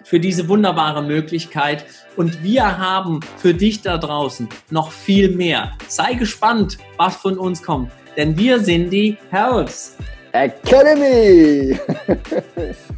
für 0.05 0.21
diese 0.21 0.49
wunderbare 0.49 1.03
Möglichkeit. 1.03 1.87
Und 2.17 2.45
wir 2.45 2.79
haben 2.79 3.19
für 3.37 3.53
dich 3.53 3.83
da 3.83 3.99
draußen 3.99 4.49
noch 4.71 4.93
viel 4.93 5.35
mehr. 5.35 5.73
Sei 5.89 6.15
gespannt, 6.15 6.79
was 6.99 7.17
von 7.17 7.37
uns 7.37 7.65
kommt, 7.65 7.91
denn 8.17 8.39
wir 8.39 8.61
sind 8.61 8.91
die 8.91 9.19
Hells 9.31 9.97
Academy. 10.31 11.77